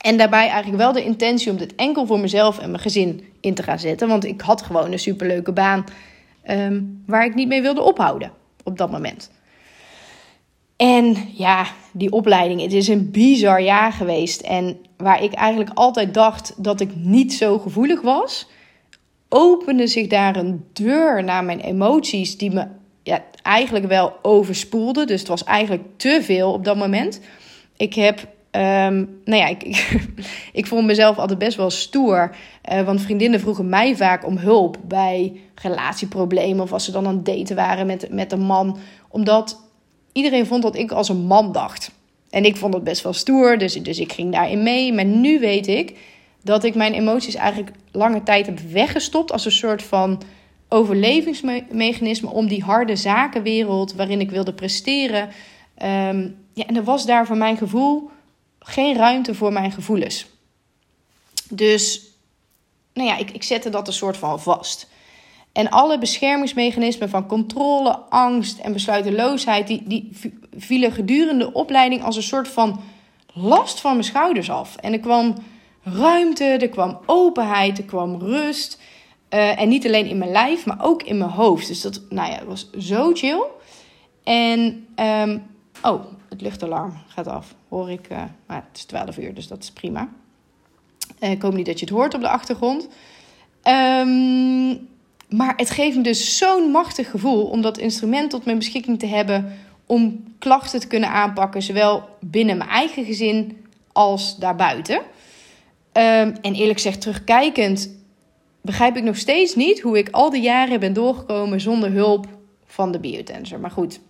En 0.00 0.16
daarbij 0.16 0.48
eigenlijk 0.48 0.82
wel 0.82 0.92
de 0.92 1.04
intentie 1.04 1.50
om 1.50 1.56
dit 1.56 1.74
enkel 1.74 2.06
voor 2.06 2.20
mezelf 2.20 2.58
en 2.58 2.70
mijn 2.70 2.82
gezin 2.82 3.24
in 3.40 3.54
te 3.54 3.62
gaan 3.62 3.78
zetten. 3.78 4.08
Want 4.08 4.24
ik 4.24 4.40
had 4.40 4.62
gewoon 4.62 4.92
een 4.92 4.98
superleuke 4.98 5.52
baan 5.52 5.84
ehm, 6.42 6.82
waar 7.06 7.24
ik 7.24 7.34
niet 7.34 7.48
mee 7.48 7.62
wilde 7.62 7.82
ophouden 7.82 8.32
op 8.64 8.78
dat 8.78 8.90
moment. 8.90 9.30
En 10.76 11.16
ja, 11.32 11.66
die 11.92 12.12
opleiding, 12.12 12.60
het 12.60 12.72
is 12.72 12.88
een 12.88 13.10
bizar 13.10 13.62
jaar 13.62 13.92
geweest. 13.92 14.40
En 14.40 14.78
waar 14.96 15.22
ik 15.22 15.32
eigenlijk 15.32 15.70
altijd 15.74 16.14
dacht 16.14 16.54
dat 16.56 16.80
ik 16.80 16.90
niet 16.94 17.34
zo 17.34 17.58
gevoelig 17.58 18.00
was, 18.00 18.46
opende 19.28 19.86
zich 19.86 20.06
daar 20.06 20.36
een 20.36 20.64
deur 20.72 21.24
naar 21.24 21.44
mijn 21.44 21.60
emoties 21.60 22.36
die 22.36 22.50
me 22.50 22.66
ja, 23.02 23.24
eigenlijk 23.42 23.86
wel 23.86 24.12
overspoelde. 24.22 25.04
Dus 25.04 25.18
het 25.18 25.28
was 25.28 25.44
eigenlijk 25.44 25.82
te 25.96 26.20
veel 26.22 26.52
op 26.52 26.64
dat 26.64 26.76
moment. 26.76 27.20
Ik 27.76 27.94
heb 27.94 28.28
Um, 28.56 29.20
nou 29.24 29.40
ja, 29.42 29.46
ik, 29.46 29.62
ik, 29.62 30.06
ik, 30.52 30.66
vond 30.66 30.86
mezelf 30.86 31.18
altijd 31.18 31.38
best 31.38 31.56
wel 31.56 31.70
stoer. 31.70 32.36
Uh, 32.72 32.82
want 32.82 33.00
vriendinnen 33.00 33.40
vroegen 33.40 33.68
mij 33.68 33.96
vaak 33.96 34.26
om 34.26 34.36
hulp 34.36 34.78
bij 34.84 35.40
relatieproblemen. 35.54 36.62
Of 36.62 36.72
als 36.72 36.84
ze 36.84 36.92
dan 36.92 37.06
aan 37.06 37.14
het 37.14 37.24
daten 37.24 37.56
waren 37.56 37.86
met, 37.86 38.10
met 38.10 38.32
een 38.32 38.40
man. 38.40 38.78
Omdat 39.08 39.62
iedereen 40.12 40.46
vond 40.46 40.62
dat 40.62 40.76
ik 40.76 40.92
als 40.92 41.08
een 41.08 41.26
man 41.26 41.52
dacht. 41.52 41.90
En 42.30 42.44
ik 42.44 42.56
vond 42.56 42.74
het 42.74 42.84
best 42.84 43.02
wel 43.02 43.12
stoer, 43.12 43.58
dus, 43.58 43.82
dus 43.82 43.98
ik 43.98 44.12
ging 44.12 44.32
daarin 44.32 44.62
mee. 44.62 44.92
Maar 44.92 45.04
nu 45.04 45.38
weet 45.38 45.66
ik 45.66 45.98
dat 46.42 46.64
ik 46.64 46.74
mijn 46.74 46.92
emoties 46.92 47.34
eigenlijk 47.34 47.76
lange 47.92 48.22
tijd 48.22 48.46
heb 48.46 48.58
weggestopt 48.58 49.32
als 49.32 49.44
een 49.44 49.52
soort 49.52 49.82
van 49.82 50.22
overlevingsmechanisme 50.68 52.30
om 52.30 52.48
die 52.48 52.62
harde 52.62 52.96
zakenwereld 52.96 53.94
waarin 53.94 54.20
ik 54.20 54.30
wilde 54.30 54.52
presteren. 54.52 55.22
Um, 55.82 56.36
ja, 56.52 56.66
en 56.66 56.76
er 56.76 56.84
was 56.84 57.06
daar 57.06 57.26
voor 57.26 57.36
mijn 57.36 57.56
gevoel 57.56 58.10
geen 58.66 58.96
ruimte 58.96 59.34
voor 59.34 59.52
mijn 59.52 59.72
gevoelens. 59.72 60.26
Dus, 61.50 62.02
nou 62.92 63.08
ja, 63.08 63.16
ik, 63.16 63.30
ik 63.30 63.42
zette 63.42 63.70
dat 63.70 63.86
een 63.86 63.92
soort 63.92 64.16
van 64.16 64.40
vast. 64.40 64.88
En 65.52 65.70
alle 65.70 65.98
beschermingsmechanismen 65.98 67.08
van 67.08 67.26
controle, 67.26 67.96
angst 68.08 68.58
en 68.58 68.72
besluiteloosheid, 68.72 69.66
die, 69.66 69.82
die 69.84 70.10
vielen 70.56 70.92
gedurende 70.92 71.44
de 71.44 71.52
opleiding 71.52 72.02
als 72.02 72.16
een 72.16 72.22
soort 72.22 72.48
van 72.48 72.80
last 73.32 73.80
van 73.80 73.92
mijn 73.92 74.04
schouders 74.04 74.50
af. 74.50 74.76
En 74.76 74.92
er 74.92 75.00
kwam 75.00 75.34
ruimte, 75.82 76.44
er 76.44 76.68
kwam 76.68 76.98
openheid, 77.06 77.78
er 77.78 77.84
kwam 77.84 78.20
rust. 78.20 78.78
Uh, 79.30 79.60
en 79.60 79.68
niet 79.68 79.86
alleen 79.86 80.06
in 80.06 80.18
mijn 80.18 80.30
lijf, 80.30 80.66
maar 80.66 80.78
ook 80.80 81.02
in 81.02 81.18
mijn 81.18 81.30
hoofd. 81.30 81.66
Dus 81.66 81.80
dat 81.80 82.00
nou 82.08 82.30
ja, 82.30 82.44
was 82.44 82.70
zo 82.78 83.10
chill. 83.14 83.42
En, 84.24 84.86
um, 84.96 85.46
oh, 85.82 86.04
het 86.36 86.44
luchtalarm 86.44 86.92
gaat 87.06 87.26
af. 87.26 87.54
Hoor 87.68 87.90
ik, 87.90 88.10
uh, 88.12 88.22
maar 88.46 88.64
het 88.68 88.76
is 88.76 88.84
12 88.84 89.18
uur, 89.18 89.34
dus 89.34 89.48
dat 89.48 89.62
is 89.62 89.70
prima. 89.70 90.08
Uh, 91.20 91.30
ik 91.30 91.42
hoop 91.42 91.54
niet 91.54 91.66
dat 91.66 91.78
je 91.78 91.84
het 91.84 91.94
hoort 91.94 92.14
op 92.14 92.20
de 92.20 92.28
achtergrond. 92.28 92.88
Um, 93.62 94.88
maar 95.28 95.52
het 95.56 95.70
geeft 95.70 95.96
me 95.96 96.02
dus 96.02 96.38
zo'n 96.38 96.70
machtig 96.70 97.10
gevoel 97.10 97.46
om 97.46 97.62
dat 97.62 97.78
instrument 97.78 98.30
tot 98.30 98.44
mijn 98.44 98.58
beschikking 98.58 98.98
te 98.98 99.06
hebben 99.06 99.52
om 99.86 100.24
klachten 100.38 100.80
te 100.80 100.86
kunnen 100.86 101.10
aanpakken, 101.10 101.62
zowel 101.62 102.08
binnen 102.20 102.56
mijn 102.56 102.70
eigen 102.70 103.04
gezin 103.04 103.66
als 103.92 104.36
daarbuiten. 104.36 104.96
Um, 104.96 105.02
en 105.92 106.54
eerlijk 106.54 106.80
gezegd, 106.80 107.00
terugkijkend, 107.00 107.90
begrijp 108.60 108.96
ik 108.96 109.02
nog 109.02 109.16
steeds 109.16 109.54
niet 109.54 109.80
hoe 109.80 109.98
ik 109.98 110.08
al 110.10 110.30
die 110.30 110.42
jaren 110.42 110.80
ben 110.80 110.92
doorgekomen 110.92 111.60
zonder 111.60 111.92
hulp 111.92 112.26
van 112.66 112.92
de 112.92 112.98
biotensor. 112.98 113.60
Maar 113.60 113.70
goed, 113.70 114.00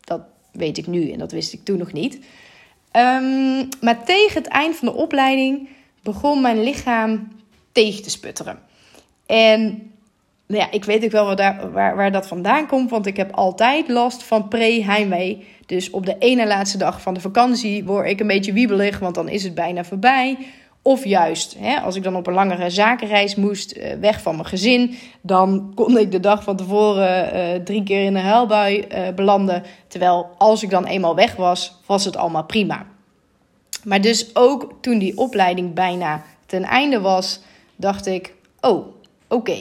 dat 0.00 0.20
weet 0.52 0.78
ik 0.78 0.86
nu 0.86 1.10
en 1.10 1.18
dat 1.18 1.32
wist 1.32 1.52
ik 1.52 1.64
toen 1.64 1.78
nog 1.78 1.92
niet. 1.92 2.14
Um, 2.96 3.68
maar 3.80 4.04
tegen 4.04 4.42
het 4.42 4.46
eind 4.46 4.76
van 4.76 4.88
de 4.88 4.94
opleiding 4.94 5.68
begon 6.02 6.40
mijn 6.40 6.62
lichaam 6.62 7.28
tegen 7.72 8.02
te 8.02 8.10
sputteren. 8.10 8.58
En 9.26 9.90
nou 10.46 10.62
ja, 10.62 10.70
ik 10.70 10.84
weet 10.84 11.04
ook 11.04 11.10
wel 11.10 11.36
waar, 11.36 11.72
waar, 11.72 11.96
waar 11.96 12.12
dat 12.12 12.26
vandaan 12.26 12.66
komt. 12.66 12.90
Want 12.90 13.06
ik 13.06 13.16
heb 13.16 13.32
altijd 13.32 13.88
last 13.88 14.22
van 14.22 14.48
pre-heimwee. 14.48 15.46
Dus 15.66 15.90
op 15.90 16.06
de 16.06 16.16
ene 16.18 16.46
laatste 16.46 16.78
dag 16.78 17.02
van 17.02 17.14
de 17.14 17.20
vakantie 17.20 17.84
word 17.84 18.08
ik 18.08 18.20
een 18.20 18.26
beetje 18.26 18.52
wiebelig. 18.52 18.98
Want 18.98 19.14
dan 19.14 19.28
is 19.28 19.42
het 19.42 19.54
bijna 19.54 19.84
voorbij. 19.84 20.38
Of 20.82 21.04
juist, 21.04 21.56
hè, 21.58 21.80
als 21.80 21.96
ik 21.96 22.02
dan 22.02 22.16
op 22.16 22.26
een 22.26 22.32
langere 22.32 22.70
zakenreis 22.70 23.34
moest, 23.34 23.76
uh, 23.76 23.92
weg 23.92 24.22
van 24.22 24.34
mijn 24.34 24.46
gezin, 24.46 24.98
dan 25.20 25.72
kon 25.74 25.98
ik 25.98 26.12
de 26.12 26.20
dag 26.20 26.42
van 26.42 26.56
tevoren 26.56 27.36
uh, 27.36 27.62
drie 27.64 27.82
keer 27.82 28.04
in 28.04 28.16
een 28.16 28.22
huilbui 28.22 28.86
uh, 28.94 29.08
belanden. 29.14 29.62
Terwijl 29.88 30.30
als 30.38 30.62
ik 30.62 30.70
dan 30.70 30.84
eenmaal 30.84 31.14
weg 31.14 31.36
was, 31.36 31.80
was 31.86 32.04
het 32.04 32.16
allemaal 32.16 32.44
prima. 32.44 32.86
Maar 33.84 34.00
dus 34.00 34.36
ook 34.36 34.72
toen 34.80 34.98
die 34.98 35.18
opleiding 35.18 35.74
bijna 35.74 36.22
ten 36.46 36.62
einde 36.62 37.00
was, 37.00 37.40
dacht 37.76 38.06
ik: 38.06 38.34
oh, 38.60 38.86
oké, 39.28 39.58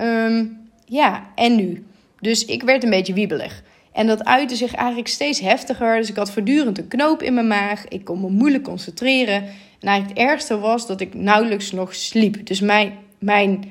Um, 0.00 0.58
ja, 0.84 1.26
en 1.34 1.56
nu? 1.56 1.86
Dus 2.20 2.44
ik 2.44 2.62
werd 2.62 2.84
een 2.84 2.90
beetje 2.90 3.12
wiebelig. 3.12 3.62
En 3.92 4.06
dat 4.06 4.24
uitte 4.24 4.56
zich 4.56 4.74
eigenlijk 4.74 5.08
steeds 5.08 5.40
heftiger. 5.40 5.96
Dus 5.96 6.08
ik 6.08 6.16
had 6.16 6.30
voortdurend 6.30 6.78
een 6.78 6.88
knoop 6.88 7.22
in 7.22 7.34
mijn 7.34 7.46
maag. 7.46 7.88
Ik 7.88 8.04
kon 8.04 8.20
me 8.20 8.28
moeilijk 8.28 8.64
concentreren. 8.64 9.44
Eigenlijk 9.80 10.18
het 10.18 10.28
ergste 10.28 10.58
was 10.58 10.86
dat 10.86 11.00
ik 11.00 11.14
nauwelijks 11.14 11.72
nog 11.72 11.94
sliep. 11.94 12.46
Dus 12.46 12.60
mijn, 12.60 12.92
mijn 13.18 13.64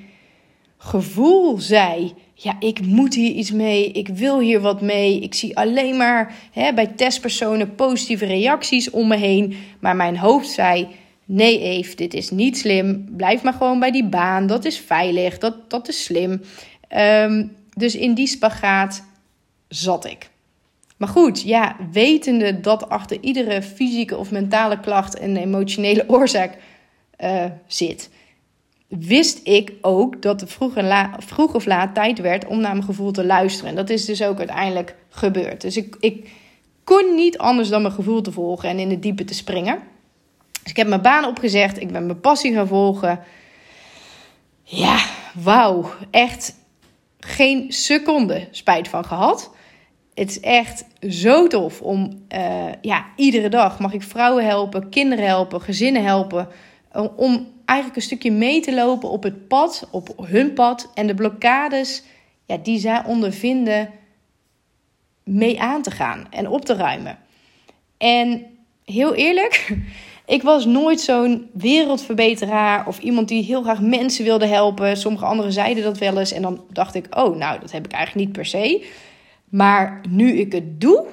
gevoel 0.77 1.57
zei: 1.57 2.13
ja, 2.33 2.55
ik 2.59 2.81
moet 2.81 3.13
hier 3.13 3.31
iets 3.31 3.51
mee. 3.51 3.91
Ik 3.91 4.07
wil 4.07 4.39
hier 4.39 4.61
wat 4.61 4.81
mee. 4.81 5.19
Ik 5.19 5.33
zie 5.33 5.57
alleen 5.57 5.97
maar 5.97 6.35
hè, 6.51 6.73
bij 6.73 6.87
testpersonen 6.87 7.75
positieve 7.75 8.25
reacties 8.25 8.89
om 8.89 9.07
me 9.07 9.15
heen. 9.15 9.55
Maar 9.79 9.95
mijn 9.95 10.17
hoofd 10.17 10.49
zei: 10.49 10.87
Nee, 11.25 11.59
Eve, 11.59 11.95
dit 11.95 12.13
is 12.13 12.29
niet 12.29 12.57
slim. 12.57 13.05
Blijf 13.17 13.43
maar 13.43 13.53
gewoon 13.53 13.79
bij 13.79 13.91
die 13.91 14.05
baan. 14.05 14.47
Dat 14.47 14.65
is 14.65 14.79
veilig. 14.79 15.37
Dat, 15.37 15.69
dat 15.69 15.87
is 15.87 16.03
slim. 16.03 16.41
Ehm, 16.87 17.45
dus 17.73 17.95
in 17.95 18.13
die 18.13 18.27
spagaat 18.27 19.05
zat 19.67 20.05
ik. 20.05 20.29
Maar 20.99 21.07
goed, 21.07 21.41
ja, 21.41 21.75
wetende 21.91 22.59
dat 22.59 22.89
achter 22.89 23.17
iedere 23.21 23.61
fysieke 23.61 24.17
of 24.17 24.31
mentale 24.31 24.79
klacht 24.79 25.21
een 25.21 25.37
emotionele 25.37 26.03
oorzaak 26.15 26.57
uh, 27.19 27.45
zit, 27.67 28.09
wist 28.87 29.39
ik 29.43 29.73
ook 29.81 30.21
dat 30.21 30.41
het 30.41 30.51
vroeg, 31.17 31.53
of 31.53 31.65
laat 31.65 31.95
tijd 31.95 32.19
werd 32.19 32.47
om 32.47 32.59
naar 32.59 32.73
mijn 32.73 32.83
gevoel 32.83 33.11
te 33.11 33.25
luisteren. 33.25 33.69
En 33.69 33.75
dat 33.75 33.89
is 33.89 34.05
dus 34.05 34.23
ook 34.23 34.37
uiteindelijk 34.37 34.95
gebeurd. 35.09 35.61
Dus 35.61 35.77
ik, 35.77 35.95
ik 35.99 36.29
kon 36.83 37.15
niet 37.15 37.37
anders 37.37 37.69
dan 37.69 37.81
mijn 37.81 37.93
gevoel 37.93 38.21
te 38.21 38.31
volgen 38.31 38.69
en 38.69 38.79
in 38.79 38.89
het 38.89 39.01
diepe 39.01 39.23
te 39.23 39.33
springen. 39.33 39.79
Dus 40.61 40.71
ik 40.71 40.77
heb 40.77 40.87
mijn 40.87 41.01
baan 41.01 41.25
opgezegd. 41.25 41.81
Ik 41.81 41.91
ben 41.91 42.05
mijn 42.05 42.19
passie 42.19 42.53
gaan 42.53 42.67
volgen. 42.67 43.19
Ja, 44.63 44.99
wauw. 45.33 45.91
Echt 46.11 46.55
geen 47.19 47.71
seconde 47.71 48.47
spijt 48.51 48.87
van 48.87 49.05
gehad. 49.05 49.51
Het 50.19 50.29
is 50.29 50.39
echt 50.39 50.85
zo 51.09 51.47
tof 51.47 51.81
om, 51.81 52.23
uh, 52.35 52.65
ja, 52.81 53.05
iedere 53.15 53.49
dag 53.49 53.79
mag 53.79 53.93
ik 53.93 54.01
vrouwen 54.01 54.45
helpen, 54.45 54.89
kinderen 54.89 55.25
helpen, 55.25 55.61
gezinnen 55.61 56.03
helpen. 56.03 56.47
Om 57.15 57.47
eigenlijk 57.65 57.97
een 57.97 58.05
stukje 58.05 58.31
mee 58.31 58.61
te 58.61 58.73
lopen 58.73 59.09
op 59.09 59.23
het 59.23 59.47
pad, 59.47 59.87
op 59.91 60.15
hun 60.21 60.53
pad. 60.53 60.91
En 60.93 61.07
de 61.07 61.13
blokkades 61.13 62.03
ja, 62.45 62.57
die 62.57 62.79
zij 62.79 63.03
ondervinden, 63.05 63.89
mee 65.23 65.61
aan 65.61 65.81
te 65.81 65.91
gaan 65.91 66.27
en 66.29 66.49
op 66.49 66.65
te 66.65 66.75
ruimen. 66.75 67.17
En 67.97 68.45
heel 68.85 69.15
eerlijk, 69.15 69.75
ik 70.25 70.41
was 70.41 70.65
nooit 70.65 71.01
zo'n 71.01 71.49
wereldverbeteraar 71.53 72.87
of 72.87 72.99
iemand 72.99 73.27
die 73.27 73.43
heel 73.43 73.61
graag 73.61 73.81
mensen 73.81 74.23
wilde 74.23 74.47
helpen. 74.47 74.97
Sommige 74.97 75.25
anderen 75.25 75.53
zeiden 75.53 75.83
dat 75.83 75.97
wel 75.97 76.17
eens 76.17 76.31
en 76.31 76.41
dan 76.41 76.63
dacht 76.71 76.95
ik, 76.95 77.17
oh, 77.17 77.37
nou, 77.37 77.59
dat 77.59 77.71
heb 77.71 77.85
ik 77.85 77.91
eigenlijk 77.91 78.25
niet 78.25 78.35
per 78.35 78.45
se. 78.45 78.87
Maar 79.49 80.01
nu 80.09 80.31
ik 80.31 80.51
het 80.51 80.81
doe, 80.81 81.05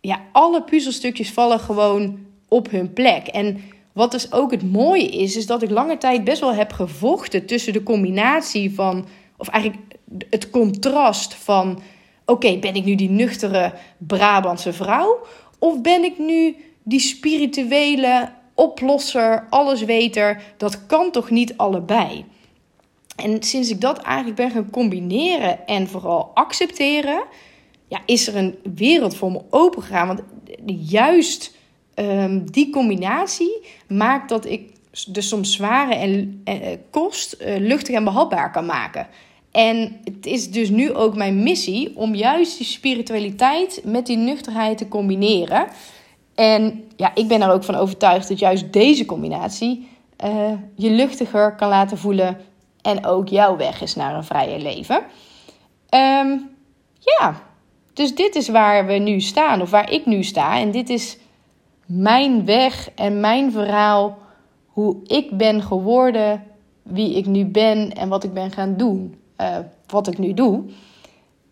ja, 0.00 0.20
alle 0.32 0.62
puzzelstukjes 0.62 1.30
vallen 1.30 1.60
gewoon 1.60 2.18
op 2.48 2.70
hun 2.70 2.92
plek. 2.92 3.26
En 3.26 3.60
wat 3.92 4.10
dus 4.10 4.32
ook 4.32 4.50
het 4.50 4.72
mooie 4.72 5.08
is, 5.08 5.36
is 5.36 5.46
dat 5.46 5.62
ik 5.62 5.70
lange 5.70 5.98
tijd 5.98 6.24
best 6.24 6.40
wel 6.40 6.54
heb 6.54 6.72
gevochten 6.72 7.46
tussen 7.46 7.72
de 7.72 7.82
combinatie 7.82 8.74
van, 8.74 9.06
of 9.36 9.48
eigenlijk 9.48 9.82
het 10.30 10.50
contrast 10.50 11.34
van, 11.34 11.80
oké, 12.26 12.58
ben 12.58 12.74
ik 12.74 12.84
nu 12.84 12.94
die 12.94 13.10
nuchtere 13.10 13.72
Brabantse 13.98 14.72
vrouw? 14.72 15.26
Of 15.58 15.80
ben 15.80 16.04
ik 16.04 16.18
nu 16.18 16.56
die 16.82 17.00
spirituele 17.00 18.32
oplosser, 18.54 19.46
allesweter? 19.50 20.42
Dat 20.56 20.86
kan 20.86 21.10
toch 21.10 21.30
niet 21.30 21.56
allebei? 21.56 22.24
En 23.16 23.42
sinds 23.42 23.70
ik 23.70 23.80
dat 23.80 23.98
eigenlijk 23.98 24.36
ben 24.36 24.50
gaan 24.50 24.70
combineren 24.70 25.66
en 25.66 25.88
vooral 25.88 26.30
accepteren, 26.34 27.22
ja, 27.92 28.00
is 28.06 28.28
er 28.28 28.36
een 28.36 28.58
wereld 28.74 29.16
voor 29.16 29.32
me 29.32 29.40
opengegaan. 29.50 30.06
Want 30.06 30.22
juist 30.90 31.56
um, 31.94 32.50
die 32.50 32.70
combinatie 32.70 33.66
maakt 33.88 34.28
dat 34.28 34.46
ik 34.46 34.70
de 35.06 35.20
soms 35.20 35.52
zware 35.52 35.94
en, 35.94 36.42
uh, 36.44 36.54
kost 36.90 37.36
uh, 37.40 37.56
luchtig 37.58 37.94
en 37.94 38.04
behapbaar 38.04 38.50
kan 38.50 38.66
maken. 38.66 39.06
En 39.50 40.00
het 40.04 40.26
is 40.26 40.50
dus 40.50 40.70
nu 40.70 40.92
ook 40.92 41.16
mijn 41.16 41.42
missie 41.42 41.96
om 41.96 42.14
juist 42.14 42.58
die 42.58 42.66
spiritualiteit 42.66 43.80
met 43.84 44.06
die 44.06 44.16
nuchterheid 44.16 44.78
te 44.78 44.88
combineren. 44.88 45.66
En 46.34 46.84
ja, 46.96 47.14
ik 47.14 47.28
ben 47.28 47.42
er 47.42 47.52
ook 47.52 47.64
van 47.64 47.74
overtuigd 47.74 48.28
dat 48.28 48.38
juist 48.38 48.72
deze 48.72 49.04
combinatie 49.04 49.88
je 50.76 50.90
luchtiger 50.90 51.54
kan 51.54 51.68
laten 51.68 51.98
voelen 51.98 52.36
en 52.82 53.06
ook 53.06 53.28
jouw 53.28 53.56
weg 53.56 53.82
is 53.82 53.94
naar 53.94 54.14
een 54.14 54.24
vrije 54.24 54.58
leven. 54.58 54.96
Um, 55.90 56.50
ja, 56.98 57.42
dus 57.92 58.14
dit 58.14 58.34
is 58.34 58.48
waar 58.48 58.86
we 58.86 58.92
nu 58.92 59.20
staan, 59.20 59.62
of 59.62 59.70
waar 59.70 59.90
ik 59.92 60.06
nu 60.06 60.22
sta. 60.22 60.58
En 60.58 60.70
dit 60.70 60.88
is 60.88 61.18
mijn 61.86 62.44
weg 62.44 62.90
en 62.94 63.20
mijn 63.20 63.52
verhaal. 63.52 64.18
Hoe 64.66 64.96
ik 65.06 65.30
ben 65.30 65.62
geworden, 65.62 66.44
wie 66.82 67.16
ik 67.16 67.26
nu 67.26 67.44
ben 67.44 67.92
en 67.92 68.08
wat 68.08 68.24
ik 68.24 68.32
ben 68.32 68.50
gaan 68.50 68.76
doen. 68.76 69.14
Uh, 69.40 69.58
wat 69.86 70.06
ik 70.06 70.18
nu 70.18 70.34
doe. 70.34 70.62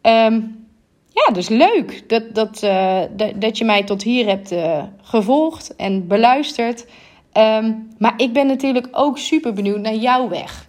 Um, 0.02 0.66
ja, 1.08 1.32
dus 1.32 1.48
leuk 1.48 2.08
dat, 2.08 2.34
dat, 2.34 2.62
uh, 2.62 3.00
dat 3.36 3.58
je 3.58 3.64
mij 3.64 3.84
tot 3.84 4.02
hier 4.02 4.26
hebt 4.26 4.52
uh, 4.52 4.82
gevolgd 5.02 5.76
en 5.76 6.06
beluisterd. 6.06 6.86
Um, 7.32 7.88
maar 7.98 8.14
ik 8.16 8.32
ben 8.32 8.46
natuurlijk 8.46 8.88
ook 8.92 9.18
super 9.18 9.52
benieuwd 9.52 9.80
naar 9.80 9.94
jouw 9.94 10.28
weg. 10.28 10.66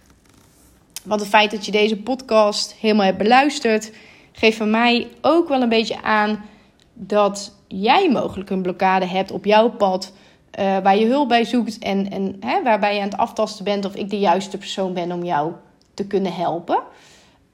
Want 1.04 1.20
het 1.20 1.28
feit 1.30 1.50
dat 1.50 1.66
je 1.66 1.72
deze 1.72 1.96
podcast 1.96 2.76
helemaal 2.80 3.06
hebt 3.06 3.18
beluisterd, 3.18 3.92
geeft 4.32 4.56
van 4.56 4.70
mij 4.70 5.08
ook 5.20 5.48
wel 5.48 5.62
een 5.62 5.68
beetje 5.68 6.02
aan 6.02 6.44
dat 6.92 7.56
jij 7.68 8.10
mogelijk 8.10 8.50
een 8.50 8.62
blokkade 8.62 9.06
hebt 9.06 9.30
op 9.30 9.44
jouw 9.44 9.70
pad. 9.70 10.12
Uh, 10.58 10.78
waar 10.78 10.96
je 10.96 11.06
hulp 11.06 11.28
bij 11.28 11.44
zoekt 11.44 11.78
en, 11.78 12.10
en 12.10 12.36
hè, 12.40 12.62
waarbij 12.62 12.94
je 12.94 13.00
aan 13.00 13.08
het 13.08 13.18
aftasten 13.18 13.64
bent 13.64 13.84
of 13.84 13.94
ik 13.94 14.10
de 14.10 14.18
juiste 14.18 14.58
persoon 14.58 14.94
ben 14.94 15.12
om 15.12 15.24
jou 15.24 15.52
te 15.94 16.06
kunnen 16.06 16.34
helpen. 16.34 16.82